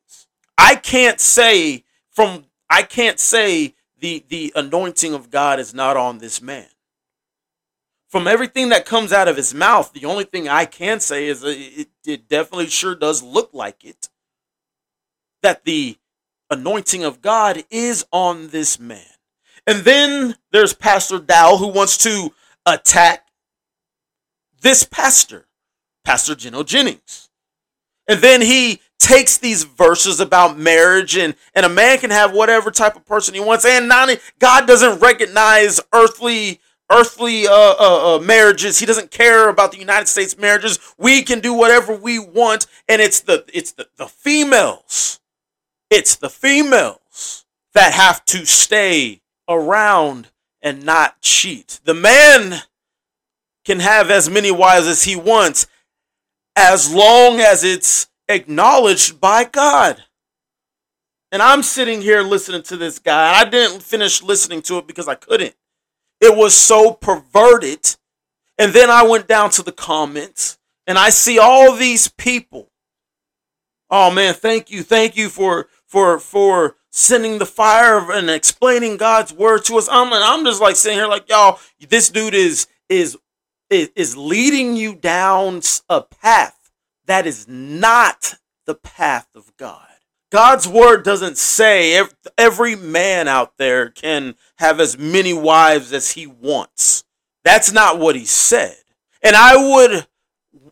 I 0.60 0.76
can't 0.76 1.20
say 1.20 1.86
from 2.12 2.46
I 2.70 2.84
can't 2.84 3.20
say 3.20 3.76
the 3.98 4.24
the 4.28 4.54
anointing 4.56 5.14
of 5.14 5.32
God 5.32 5.60
is 5.60 5.74
not 5.74 5.98
on 5.98 6.20
this 6.20 6.42
man 6.42 6.68
from 8.10 8.28
everything 8.28 8.70
that 8.70 8.86
comes 8.86 9.14
out 9.14 9.28
of 9.28 9.38
his 9.38 9.54
mouth, 9.54 9.94
the 9.94 10.06
only 10.06 10.24
thing 10.24 10.50
I 10.50 10.66
can 10.66 11.00
say 11.00 11.28
is 11.28 11.44
it, 11.44 11.90
it 12.06 12.28
definitely 12.28 12.68
sure 12.68 12.96
does 12.96 13.22
look 13.22 13.52
like 13.54 13.86
it. 13.86 14.10
That 15.44 15.64
the 15.64 15.98
anointing 16.50 17.04
of 17.04 17.22
God 17.22 17.64
is 17.70 18.06
on 18.12 18.50
this 18.50 18.80
man. 18.80 19.06
And 19.68 19.84
then 19.84 20.36
there's 20.52 20.74
Pastor 20.74 21.20
Dow 21.20 21.58
who 21.58 21.68
wants 21.68 21.98
to 22.00 22.34
attack 22.66 23.28
this 24.62 24.84
pastor, 24.84 25.46
Pastor 26.04 26.34
Gino 26.34 26.64
Jennings. 26.64 27.30
And 28.08 28.22
then 28.22 28.42
he 28.42 28.82
takes 29.00 29.38
these 29.38 29.64
verses 29.64 30.20
about 30.20 30.60
marriage 30.60 31.18
and, 31.18 31.34
and 31.56 31.66
a 31.66 31.70
man 31.70 31.98
can 31.98 32.12
have 32.12 32.34
whatever 32.34 32.70
type 32.70 32.96
of 32.96 33.06
person 33.06 33.34
he 33.34 33.40
wants. 33.40 33.66
And 33.66 33.88
not, 33.88 34.10
God 34.38 34.68
doesn't 34.68 35.00
recognize 35.00 35.80
earthly 35.94 36.60
earthly 36.92 37.48
uh, 37.48 37.54
uh, 37.54 38.16
uh, 38.16 38.20
marriages. 38.20 38.80
He 38.80 38.86
doesn't 38.86 39.12
care 39.12 39.50
about 39.50 39.72
the 39.72 39.78
United 39.78 40.08
States 40.08 40.38
marriages. 40.38 40.80
We 40.98 41.22
can 41.22 41.40
do 41.40 41.54
whatever 41.54 41.94
we 41.94 42.20
want, 42.20 42.66
and 42.88 43.02
it's 43.02 43.20
the 43.22 43.46
it's 43.54 43.74
the, 43.74 43.88
the 43.98 44.08
females. 44.08 45.20
It's 45.90 46.16
the 46.16 46.30
females 46.30 47.46
that 47.74 47.94
have 47.94 48.26
to 48.26 48.46
stay 48.46 49.22
around 49.48 50.30
and 50.62 50.84
not 50.84 51.22
cheat. 51.22 51.80
The 51.84 51.94
man 51.94 52.62
can 53.66 53.80
have 53.80 54.10
as 54.10 54.30
many 54.30 54.52
wives 54.52 54.88
as 54.88 55.04
he 55.04 55.16
wants 55.16 55.68
as 56.56 56.94
long 56.94 57.40
as 57.40 57.64
it's 57.64 58.09
acknowledged 58.30 59.20
by 59.20 59.44
God. 59.44 60.04
And 61.32 61.42
I'm 61.42 61.62
sitting 61.64 62.02
here 62.02 62.22
listening 62.22 62.64
to 62.64 62.78
this 62.78 63.00
guy. 63.00 63.40
I 63.40 63.46
didn't 63.46 63.84
finish 63.84 64.24
listening 64.24 64.62
to 64.64 64.78
it 64.78 64.88
because 64.88 65.08
I 65.08 65.16
couldn't. 65.16 65.56
It 66.22 66.36
was 66.36 66.56
so 66.56 66.94
perverted. 66.94 67.96
And 68.58 68.74
then 68.74 68.90
I 68.90 69.04
went 69.04 69.28
down 69.28 69.52
to 69.52 69.64
the 69.64 69.72
comments 69.72 70.58
and 70.88 70.98
I 70.98 71.10
see 71.10 71.38
all 71.38 71.76
these 71.76 72.08
people. 72.08 72.72
Oh 73.90 74.12
man, 74.12 74.34
thank 74.34 74.70
you. 74.70 74.84
Thank 74.84 75.18
you 75.18 75.30
for 75.30 75.68
for 75.86 76.20
for 76.20 76.76
sending 76.92 77.38
the 77.38 77.46
fire 77.46 78.12
and 78.12 78.30
explaining 78.30 78.98
God's 78.98 79.34
word 79.34 79.66
to 79.66 79.78
us. 79.78 79.88
I'm 79.90 80.12
I'm 80.12 80.46
just 80.46 80.62
like 80.62 80.76
sitting 80.76 80.98
here 80.98 81.08
like 81.08 81.30
y'all, 81.30 81.60
this 81.88 82.10
dude 82.10 82.34
is 82.34 82.68
is 82.90 83.18
is, 83.70 83.90
is 83.96 84.18
leading 84.18 84.76
you 84.76 84.96
down 84.96 85.62
a 85.90 86.02
path 86.02 86.59
that 87.10 87.26
is 87.26 87.48
not 87.48 88.36
the 88.66 88.76
path 88.76 89.28
of 89.36 89.56
God. 89.58 89.86
God's 90.32 90.68
word 90.68 91.04
doesn't 91.04 91.38
say 91.38 92.04
every 92.38 92.76
man 92.76 93.28
out 93.28 93.58
there 93.58 93.90
can 93.90 94.36
have 94.58 94.80
as 94.80 94.98
many 94.98 95.34
wives 95.34 95.92
as 95.92 96.12
he 96.12 96.28
wants. 96.28 97.04
That's 97.44 97.72
not 97.72 97.98
what 97.98 98.16
he 98.16 98.26
said. 98.26 98.78
And 99.24 99.36
I 99.36 99.56
would 99.58 100.08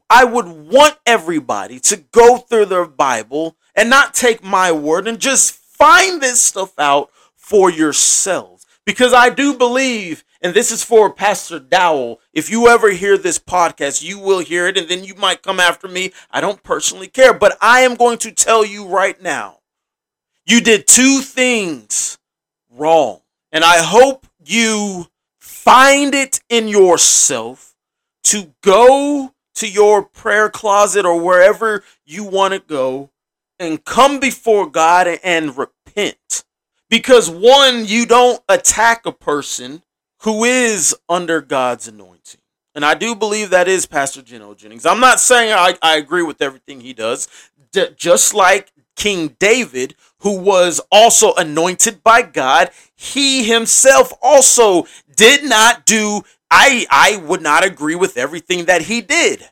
I 0.09 0.23
would 0.23 0.47
want 0.47 0.97
everybody 1.05 1.79
to 1.81 1.97
go 1.97 2.37
through 2.37 2.65
their 2.65 2.85
Bible 2.85 3.57
and 3.75 3.89
not 3.89 4.13
take 4.13 4.43
my 4.43 4.71
word 4.71 5.07
and 5.07 5.19
just 5.19 5.53
find 5.53 6.21
this 6.21 6.41
stuff 6.41 6.77
out 6.77 7.09
for 7.35 7.69
yourselves. 7.69 8.65
Because 8.85 9.13
I 9.13 9.29
do 9.29 9.53
believe, 9.53 10.23
and 10.41 10.53
this 10.53 10.71
is 10.71 10.83
for 10.83 11.11
Pastor 11.11 11.59
Dowell, 11.59 12.19
if 12.33 12.49
you 12.49 12.67
ever 12.67 12.91
hear 12.91 13.17
this 13.17 13.39
podcast, 13.39 14.03
you 14.03 14.19
will 14.19 14.39
hear 14.39 14.67
it 14.67 14.77
and 14.77 14.87
then 14.87 15.03
you 15.03 15.15
might 15.15 15.41
come 15.41 15.59
after 15.59 15.87
me. 15.87 16.13
I 16.31 16.41
don't 16.41 16.63
personally 16.63 17.07
care, 17.07 17.33
but 17.33 17.57
I 17.61 17.81
am 17.81 17.95
going 17.95 18.17
to 18.19 18.31
tell 18.31 18.65
you 18.65 18.87
right 18.87 19.21
now 19.21 19.59
you 20.45 20.61
did 20.61 20.87
two 20.87 21.19
things 21.19 22.17
wrong. 22.71 23.21
And 23.51 23.63
I 23.63 23.83
hope 23.83 24.27
you 24.43 25.07
find 25.39 26.13
it 26.13 26.41
in 26.49 26.67
yourself 26.67 27.75
to 28.25 28.53
go 28.61 29.33
to 29.55 29.67
your 29.67 30.03
prayer 30.03 30.49
closet 30.49 31.05
or 31.05 31.19
wherever 31.19 31.83
you 32.05 32.23
want 32.23 32.53
to 32.53 32.59
go 32.59 33.09
and 33.59 33.83
come 33.83 34.19
before 34.19 34.69
God 34.69 35.07
and 35.23 35.57
repent. 35.57 36.43
Because 36.89 37.29
one, 37.29 37.85
you 37.85 38.05
don't 38.05 38.41
attack 38.47 39.05
a 39.05 39.11
person 39.11 39.81
who 40.21 40.43
is 40.43 40.95
under 41.07 41.41
God's 41.41 41.87
anointing. 41.87 42.41
And 42.75 42.85
I 42.85 42.93
do 42.93 43.15
believe 43.15 43.49
that 43.49 43.67
is 43.67 43.85
Pastor 43.85 44.21
Gino 44.21 44.53
Jennings. 44.53 44.85
I'm 44.85 44.99
not 44.99 45.19
saying 45.19 45.51
I, 45.53 45.77
I 45.81 45.97
agree 45.97 46.21
with 46.21 46.41
everything 46.41 46.81
he 46.81 46.93
does. 46.93 47.27
D- 47.71 47.89
just 47.95 48.33
like 48.33 48.71
King 48.95 49.35
David, 49.39 49.95
who 50.19 50.37
was 50.39 50.79
also 50.91 51.33
anointed 51.35 52.03
by 52.03 52.21
God, 52.21 52.69
he 52.95 53.43
himself 53.43 54.13
also 54.21 54.85
did 55.15 55.43
not 55.43 55.85
do 55.85 56.21
I 56.49 56.85
I 56.89 57.17
would 57.17 57.41
not 57.41 57.65
agree 57.65 57.95
with 57.95 58.17
everything 58.17 58.65
that 58.65 58.83
he 58.83 59.01
did. 59.01 59.49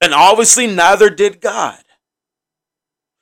And 0.00 0.12
obviously 0.14 0.66
neither 0.66 1.10
did 1.10 1.40
God. 1.40 1.82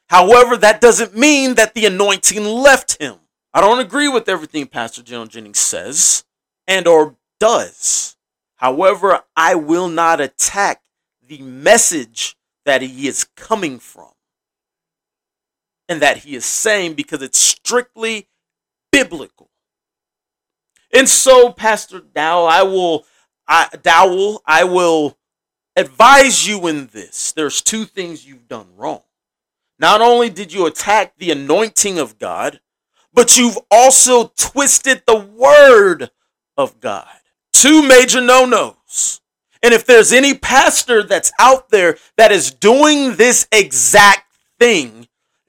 However, 0.09 0.57
that 0.57 0.81
doesn't 0.81 1.17
mean 1.17 1.55
that 1.55 1.75
the 1.75 1.87
anointing 1.87 2.45
left 2.45 3.01
him. 3.01 3.17
I 3.53 3.61
don't 3.61 3.81
agree 3.81 4.09
with 4.09 4.29
everything 4.29 4.67
Pastor 4.67 5.03
Gino 5.03 5.27
Jennings 5.27 5.59
says 5.59 6.25
and 6.66 6.87
or 6.87 7.16
does. 7.40 8.16
However, 8.57 9.20
I 9.37 9.55
will 9.55 9.88
not 9.88 10.20
attack 10.20 10.83
the 11.27 11.38
message 11.38 12.37
that 12.64 12.83
he 12.83 13.07
is 13.07 13.24
coming 13.37 13.79
from 13.79 14.12
and 15.88 16.00
that 16.00 16.18
he 16.18 16.35
is 16.35 16.44
saying 16.44 16.94
because 16.94 17.22
it's 17.22 17.38
strictly 17.38 18.29
biblical. 18.90 19.50
And 20.92 21.09
so, 21.09 21.53
Pastor 21.53 22.00
Dow, 22.00 22.44
I 22.44 22.62
will, 22.62 23.05
I, 23.46 23.68
Dowell, 23.83 24.42
I 24.46 24.64
will 24.64 25.18
advise 25.77 26.46
you 26.46 26.66
in 26.68 26.87
this. 26.92 27.33
There's 27.33 27.61
two 27.61 27.85
things 27.85 28.27
you've 28.27 28.48
done 28.48 28.68
wrong. 28.77 29.03
Not 29.79 30.00
only 30.00 30.31
did 30.31 30.53
you 30.53 30.66
attack 30.66 31.14
the 31.18 31.33
anointing 31.33 31.98
of 31.98 32.18
God, 32.18 32.61
but 33.12 33.37
you've 33.37 33.59
also 33.70 34.33
twisted 34.37 35.03
the 35.07 35.18
word 35.18 36.11
of 36.57 36.81
God. 36.81 37.09
Two 37.53 37.87
major 37.87 38.21
no 38.21 38.45
nos. 38.45 39.21
And 39.62 39.73
if 39.73 39.87
there's 39.87 40.12
any 40.12 40.35
pastor 40.35 41.03
that's 41.03 41.33
out 41.38 41.71
there 41.71 41.97
that 42.17 42.33
is 42.33 42.51
doing 42.51 43.17
this 43.17 43.49
exact 43.51 44.31
thing, 44.59 45.09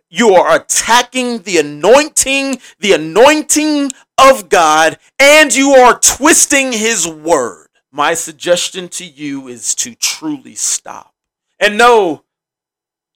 you 0.09 0.33
are 0.35 0.55
attacking 0.55 1.39
the 1.39 1.57
anointing, 1.57 2.59
the 2.79 2.93
anointing 2.93 3.91
of 4.17 4.47
God, 4.47 4.97
and 5.19 5.53
you 5.53 5.71
are 5.71 5.99
twisting 5.99 6.71
his 6.71 7.05
word. 7.05 7.67
My 7.91 8.13
suggestion 8.13 8.87
to 8.89 9.05
you 9.05 9.49
is 9.49 9.75
to 9.75 9.95
truly 9.95 10.55
stop. 10.55 11.13
And 11.59 11.77
no, 11.77 12.23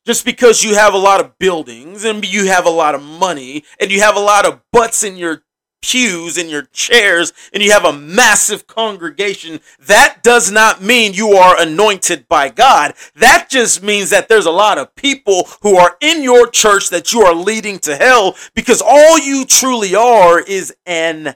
just 0.06 0.25
because 0.25 0.63
you 0.63 0.75
have 0.75 0.93
a 0.93 0.97
lot 0.97 1.21
of 1.21 1.38
buildings 1.38 2.04
and 2.04 2.25
you 2.25 2.47
have 2.47 2.65
a 2.65 2.71
lot 2.71 2.95
of 2.95 3.02
money 3.02 3.63
and 3.80 3.91
you 3.91 4.02
have 4.02 4.15
a 4.15 4.21
lot 4.21 4.45
of 4.45 4.60
butts 4.71 5.04
in 5.04 5.17
your 5.17 5.43
pews 5.81 6.37
and 6.37 6.49
your 6.49 6.63
chairs 6.63 7.33
and 7.53 7.63
you 7.63 7.71
have 7.71 7.85
a 7.85 7.93
massive 7.93 8.67
congregation, 8.67 9.59
that 9.79 10.19
does 10.23 10.51
not 10.51 10.81
mean 10.81 11.13
you 11.13 11.31
are 11.31 11.59
anointed 11.59 12.27
by 12.27 12.49
God. 12.49 12.93
That 13.15 13.47
just 13.49 13.83
means 13.83 14.09
that 14.09 14.27
there's 14.27 14.45
a 14.45 14.51
lot 14.51 14.77
of 14.77 14.95
people 14.95 15.47
who 15.61 15.75
are 15.75 15.97
in 16.01 16.23
your 16.23 16.47
church 16.49 16.89
that 16.89 17.13
you 17.13 17.21
are 17.21 17.35
leading 17.35 17.79
to 17.79 17.95
hell 17.95 18.35
because 18.53 18.81
all 18.85 19.19
you 19.19 19.45
truly 19.45 19.95
are 19.95 20.39
is 20.39 20.75
an, 20.85 21.35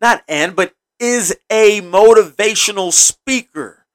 not 0.00 0.22
an, 0.28 0.54
but 0.54 0.74
is 0.98 1.36
a 1.50 1.80
motivational 1.82 2.92
speaker. 2.92 3.86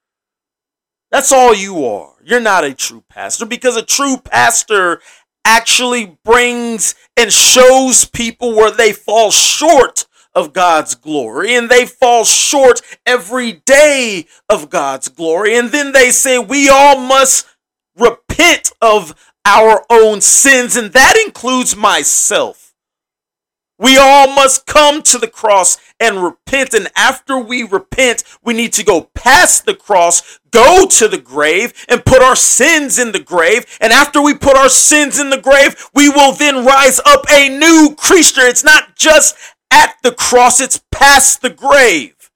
That's 1.10 1.32
all 1.32 1.56
you 1.56 1.86
are. 1.86 2.14
You're 2.24 2.42
not 2.42 2.66
a 2.66 2.74
true 2.74 3.04
pastor 3.10 3.46
because 3.46 3.78
a 3.78 3.82
true 3.82 4.18
pastor 4.18 5.02
actually 5.48 6.18
brings 6.26 6.94
and 7.16 7.32
shows 7.32 8.04
people 8.04 8.54
where 8.54 8.70
they 8.70 8.92
fall 8.92 9.32
short 9.32 10.06
of 10.36 10.52
God's 10.52 10.94
glory 10.94 11.56
and 11.56 11.70
they 11.70 11.86
fall 11.86 12.26
short 12.26 12.82
every 13.06 13.54
day 13.54 14.28
of 14.50 14.70
God's 14.70 15.08
glory. 15.08 15.58
And 15.58 15.70
then 15.70 15.94
they 15.94 16.12
say, 16.12 16.38
we 16.38 16.68
all 16.70 17.00
must 17.00 17.48
repent 17.98 18.74
of 18.82 19.16
our 19.46 19.86
own 19.90 20.20
sins, 20.20 20.76
and 20.76 20.92
that 20.92 21.16
includes 21.26 21.76
myself. 21.76 22.67
We 23.80 23.98
all 23.98 24.28
must 24.28 24.66
come 24.66 25.04
to 25.04 25.18
the 25.18 25.28
cross 25.28 25.78
and 26.00 26.24
repent. 26.24 26.74
And 26.74 26.90
after 26.96 27.38
we 27.38 27.64
repent, 27.64 28.24
we 28.44 28.54
need 28.54 28.74
to 28.74 28.84
go 28.84 29.10
past 29.14 29.66
the 29.66 29.76
cross, 29.76 30.40
go 30.52 30.88
to 30.88 31.08
the 31.08 31.20
grave, 31.20 31.74
and 31.88 32.04
put 32.06 32.22
our 32.22 32.36
sins 32.36 32.98
in 32.98 33.12
the 33.12 33.20
grave. 33.20 33.66
And 33.80 33.94
after 33.94 34.22
we 34.22 34.34
put 34.34 34.58
our 34.58 34.70
sins 34.70 35.20
in 35.20 35.30
the 35.30 35.38
grave, 35.38 35.90
we 35.94 36.10
will 36.10 36.34
then 36.34 36.66
rise 36.66 37.00
up 37.06 37.26
a 37.32 37.50
new 37.50 37.96
creature. 37.96 38.42
It's 38.42 38.64
not 38.64 38.96
just 38.96 39.36
at 39.70 39.96
the 40.02 40.12
cross, 40.12 40.60
it's 40.60 40.82
past 40.92 41.42
the 41.42 41.50
grave. 41.50 42.32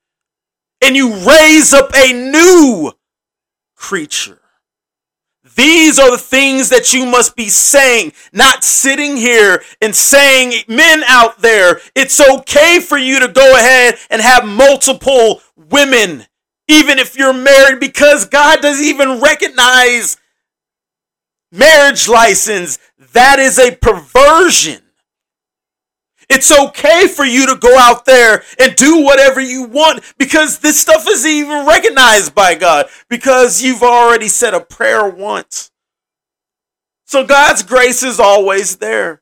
And 0.82 0.96
you 0.96 1.14
raise 1.28 1.74
up 1.74 1.92
a 1.96 2.12
new 2.14 2.92
creature. 3.76 4.41
These 5.56 6.00
are 6.00 6.12
the 6.12 6.18
things 6.18 6.70
that 6.70 6.94
you 6.94 7.06
must 7.06 7.36
be 7.36 7.50
saying, 7.50 8.14
not 8.32 8.64
sitting 8.64 9.18
here 9.18 9.64
and 9.82 9.96
saying, 9.96 10.64
men 10.68 11.04
out 11.08 11.42
there, 11.42 11.80
it's 11.96 12.22
okay 12.22 12.80
for 12.80 12.98
you 12.98 13.20
to 13.20 13.28
go 13.28 13.56
ahead 13.56 13.96
and 14.10 14.22
have 14.22 14.46
multiple 14.46 15.42
women, 15.56 16.26
even 16.68 17.00
if 17.00 17.18
you're 17.18 17.34
married, 17.34 17.80
because 17.80 18.26
God 18.26 18.62
doesn't 18.62 18.86
even 18.86 19.20
recognize 19.20 20.18
marriage 21.52 22.08
license. 22.08 22.80
That 23.14 23.40
is 23.40 23.60
a 23.60 23.76
perversion. 23.76 24.81
It's 26.34 26.50
okay 26.50 27.10
for 27.10 27.26
you 27.26 27.46
to 27.48 27.58
go 27.58 27.78
out 27.78 28.06
there 28.06 28.44
and 28.58 28.74
do 28.78 29.04
whatever 29.04 29.42
you 29.42 29.64
want 29.64 30.02
because 30.18 30.60
this 30.60 30.80
stuff 30.80 31.06
is 31.06 31.26
even 31.26 31.68
recognized 31.68 32.34
by 32.34 32.56
God 32.56 32.88
because 33.10 33.62
you've 33.62 33.84
already 33.84 34.30
said 34.30 34.54
a 34.54 34.62
prayer 34.62 35.10
once. 35.10 35.72
So 37.04 37.26
God's 37.26 37.64
grace 37.64 38.02
is 38.02 38.18
always 38.18 38.78
there. 38.78 39.22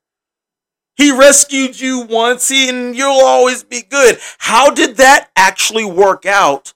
He 0.98 1.12
rescued 1.12 1.80
you 1.80 2.02
once 2.02 2.52
and 2.52 2.96
you'll 2.96 3.26
always 3.26 3.64
be 3.64 3.82
good. 3.82 4.20
How 4.38 4.70
did 4.70 4.98
that 4.98 5.32
actually 5.36 5.86
work 5.86 6.28
out 6.28 6.76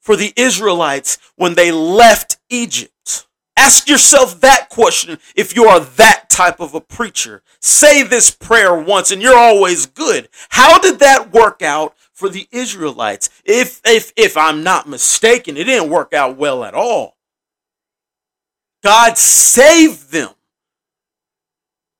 for 0.00 0.14
the 0.14 0.32
Israelites 0.36 1.18
when 1.34 1.56
they 1.56 1.72
left 1.72 2.38
Egypt? 2.48 3.26
Ask 3.56 3.88
yourself 3.88 4.40
that 4.40 4.68
question 4.70 5.18
if 5.36 5.54
you 5.54 5.64
are 5.66 5.80
that 5.80 6.30
type 6.30 6.60
of 6.60 6.74
a 6.74 6.80
preacher. 6.80 7.42
Say 7.60 8.02
this 8.02 8.30
prayer 8.30 8.74
once 8.74 9.10
and 9.10 9.20
you're 9.20 9.36
always 9.36 9.86
good. 9.86 10.28
How 10.50 10.78
did 10.78 10.98
that 11.00 11.32
work 11.32 11.60
out 11.62 11.94
for 12.12 12.28
the 12.28 12.48
Israelites? 12.50 13.28
If 13.44 13.80
if 13.84 14.12
if 14.16 14.36
I'm 14.36 14.62
not 14.62 14.88
mistaken, 14.88 15.56
it 15.56 15.64
didn't 15.64 15.90
work 15.90 16.14
out 16.14 16.36
well 16.36 16.64
at 16.64 16.74
all. 16.74 17.16
God 18.82 19.18
saved 19.18 20.10
them. 20.10 20.30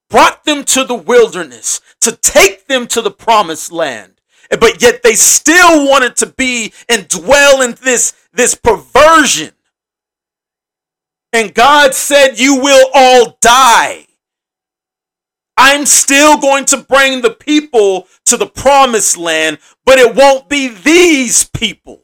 Brought 0.08 0.44
them 0.44 0.64
to 0.64 0.84
the 0.84 0.94
wilderness 0.94 1.80
to 2.00 2.12
take 2.12 2.66
them 2.66 2.86
to 2.88 3.00
the 3.00 3.10
promised 3.10 3.72
land. 3.72 4.20
But 4.50 4.82
yet 4.82 5.02
they 5.02 5.14
still 5.14 5.88
wanted 5.88 6.16
to 6.16 6.26
be 6.26 6.72
and 6.88 7.08
dwell 7.08 7.62
in 7.62 7.76
this 7.82 8.14
this 8.32 8.54
perversion 8.54 9.52
and 11.32 11.54
God 11.54 11.94
said, 11.94 12.38
You 12.38 12.60
will 12.60 12.88
all 12.94 13.38
die. 13.40 14.06
I'm 15.56 15.86
still 15.86 16.38
going 16.38 16.64
to 16.66 16.78
bring 16.78 17.20
the 17.20 17.30
people 17.30 18.08
to 18.26 18.36
the 18.36 18.46
promised 18.46 19.16
land, 19.16 19.58
but 19.84 19.98
it 19.98 20.14
won't 20.14 20.48
be 20.48 20.68
these 20.68 21.44
people. 21.44 22.02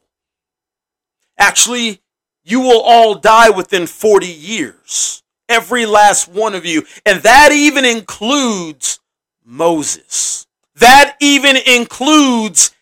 Actually, 1.38 2.00
you 2.44 2.60
will 2.60 2.80
all 2.80 3.14
die 3.14 3.50
within 3.50 3.86
40 3.86 4.26
years. 4.26 5.22
every 5.48 5.86
last 5.86 6.28
one 6.28 6.54
of 6.54 6.66
you. 6.66 6.84
And 7.06 7.22
that 7.22 7.50
even 7.52 7.84
includes 7.84 9.00
Moses. 9.44 10.46
That 10.76 11.16
even 11.20 11.56
includes 11.56 12.74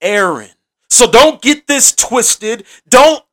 Aaron. 0.00 0.50
So 0.90 1.10
don't 1.10 1.42
get 1.42 1.66
this 1.66 1.94
twisted. 1.94 2.64
Don't 2.88 3.23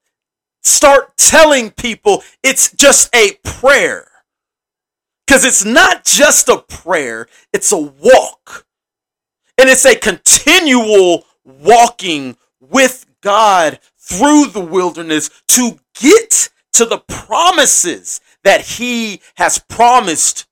start 0.62 1.18
telling 1.18 1.72
people 1.72 2.24
it's 2.44 2.72
just 2.72 3.14
a 3.16 3.38
prayer. 3.44 4.08
Because 5.26 5.46
it's 5.46 5.64
not 5.64 6.04
just 6.04 6.50
a 6.50 6.58
prayer, 6.58 7.28
it's 7.54 7.72
a 7.72 7.78
walk. 7.78 8.66
And 9.58 9.70
it's 9.70 9.86
a 9.86 9.96
continual 9.96 11.26
walking 11.44 12.36
with 12.60 13.06
God 13.22 13.80
through 13.98 14.48
the 14.48 14.66
wilderness 14.66 15.30
to 15.50 15.80
get 15.94 16.50
to 16.74 16.86
the 16.86 16.98
promises 16.98 18.20
that 18.44 18.62
He 18.62 19.22
has 19.36 19.60
promised 19.60 20.48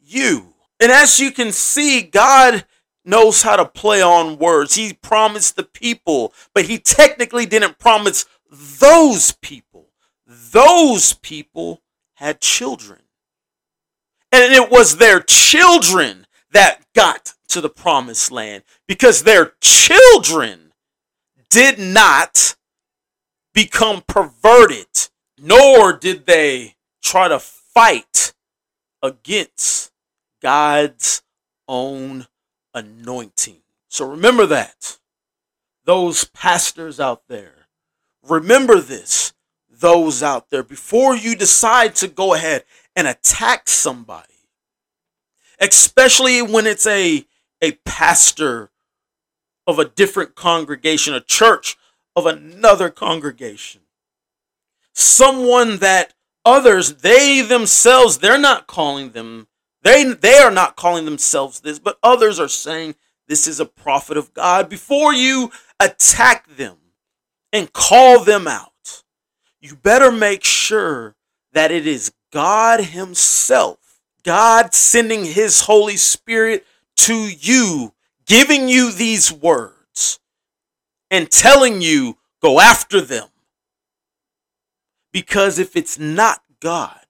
you. 0.00 0.54
And 0.80 0.90
as 0.92 1.18
you 1.18 1.30
can 1.30 1.52
see, 1.52 2.02
God 2.02 2.64
knows 3.04 3.42
how 3.42 3.56
to 3.56 3.64
play 3.64 4.02
on 4.02 4.38
words. 4.38 4.74
He 4.74 4.92
promised 4.92 5.56
the 5.56 5.62
people, 5.62 6.32
but 6.54 6.66
He 6.66 6.78
technically 6.78 7.46
didn't 7.46 7.78
promise 7.78 8.26
those 8.50 9.32
people. 9.32 9.88
Those 10.26 11.14
people 11.14 11.82
had 12.14 12.40
children. 12.40 13.00
And 14.30 14.52
it 14.52 14.70
was 14.70 14.96
their 14.96 15.20
children 15.20 16.26
that 16.52 16.80
got 16.94 17.34
to 17.48 17.60
the 17.60 17.68
promised 17.70 18.30
land 18.30 18.62
because 18.86 19.22
their 19.22 19.52
children 19.60 20.72
did 21.50 21.78
not 21.78 22.56
become 23.54 24.02
perverted, 24.06 24.86
nor 25.38 25.94
did 25.94 26.26
they 26.26 26.76
try 27.02 27.28
to 27.28 27.38
fight 27.38 28.34
against 29.02 29.92
God's 30.42 31.22
own 31.66 32.26
anointing. 32.74 33.62
So 33.88 34.08
remember 34.08 34.46
that. 34.46 34.98
Those 35.84 36.24
pastors 36.24 37.00
out 37.00 37.22
there, 37.28 37.57
remember 38.26 38.80
this. 38.80 39.32
Those 39.70 40.24
out 40.24 40.50
there, 40.50 40.64
before 40.64 41.14
you 41.14 41.36
decide 41.36 41.94
to 41.96 42.08
go 42.08 42.34
ahead 42.34 42.64
and 42.96 43.06
attack 43.06 43.68
somebody, 43.68 44.34
especially 45.60 46.42
when 46.42 46.66
it's 46.66 46.86
a, 46.86 47.24
a 47.62 47.72
pastor 47.84 48.70
of 49.68 49.78
a 49.78 49.84
different 49.84 50.34
congregation, 50.34 51.14
a 51.14 51.20
church 51.20 51.76
of 52.16 52.26
another 52.26 52.90
congregation, 52.90 53.82
someone 54.92 55.76
that 55.78 56.14
others, 56.44 56.94
they 56.94 57.40
themselves, 57.42 58.18
they're 58.18 58.36
not 58.38 58.66
calling 58.66 59.10
them, 59.10 59.46
they, 59.82 60.02
they 60.04 60.38
are 60.38 60.50
not 60.50 60.74
calling 60.74 61.04
themselves 61.04 61.60
this, 61.60 61.78
but 61.78 61.98
others 62.02 62.40
are 62.40 62.48
saying 62.48 62.96
this 63.28 63.46
is 63.46 63.60
a 63.60 63.66
prophet 63.66 64.16
of 64.16 64.34
God. 64.34 64.68
Before 64.68 65.12
you 65.12 65.52
attack 65.78 66.48
them 66.56 66.78
and 67.52 67.72
call 67.72 68.24
them 68.24 68.46
out, 68.46 69.02
you 69.60 69.74
better 69.74 70.12
make 70.12 70.44
sure 70.44 71.14
that 71.52 71.70
it 71.70 71.86
is 71.86 72.12
God 72.32 72.80
Himself, 72.80 74.00
God 74.22 74.74
sending 74.74 75.24
His 75.24 75.62
Holy 75.62 75.96
Spirit 75.96 76.66
to 76.98 77.14
you, 77.14 77.94
giving 78.26 78.68
you 78.68 78.92
these 78.92 79.32
words 79.32 80.20
and 81.10 81.30
telling 81.30 81.80
you, 81.80 82.18
go 82.42 82.60
after 82.60 83.00
them. 83.00 83.28
Because 85.12 85.58
if 85.58 85.74
it's 85.74 85.98
not 85.98 86.42
God, 86.60 87.00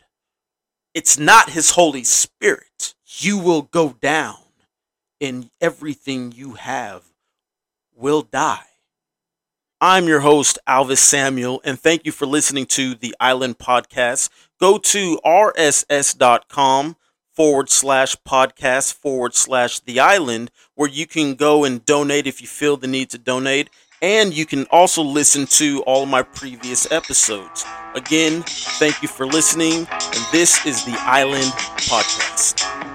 it's 0.95 1.19
not 1.19 1.51
His 1.51 1.73
Holy 1.73 2.05
Spirit, 2.05 2.95
you 3.05 3.39
will 3.39 3.63
go 3.63 3.97
down 4.01 4.37
and 5.21 5.51
everything 5.61 6.33
you 6.33 6.55
have 6.55 7.03
will 7.97 8.23
die. 8.23 8.68
I'm 9.81 10.09
your 10.09 10.21
host, 10.21 10.59
Alvis 10.67 10.99
Samuel, 10.99 11.61
and 11.65 11.79
thank 11.79 12.05
you 12.05 12.11
for 12.11 12.27
listening 12.27 12.67
to 12.67 12.97
the 12.97 13.15
Island 13.21 13.59
Podcast. 13.59 14.29
Go 14.59 14.77
to 14.79 15.21
rss.com 15.25 16.97
forward 17.33 17.71
slash 17.71 18.17
podcast 18.27 18.95
forward 18.95 19.37
slash 19.37 19.79
the 19.79 20.01
island, 20.01 20.51
where 20.75 20.89
you 20.89 21.07
can 21.07 21.37
go 21.37 21.63
and 21.63 21.85
donate 21.85 22.27
if 22.27 22.43
you 22.43 22.49
feel 22.49 22.77
the 22.77 22.89
need 22.89 23.11
to 23.11 23.19
donate. 23.19 23.71
And 24.03 24.37
you 24.37 24.47
can 24.47 24.67
also 24.73 25.03
listen 25.03 25.47
to 25.47 25.83
all 25.83 26.07
my 26.07 26.23
previous 26.23 26.91
episodes. 26.91 27.65
Again, 27.95 28.43
thank 28.45 29.01
you 29.01 29.07
for 29.07 29.27
listening, 29.27 29.87
and 29.91 30.27
this 30.33 30.67
is 30.67 30.85
the 30.85 30.97
Island 31.03 31.53
Podcast. 31.87 32.88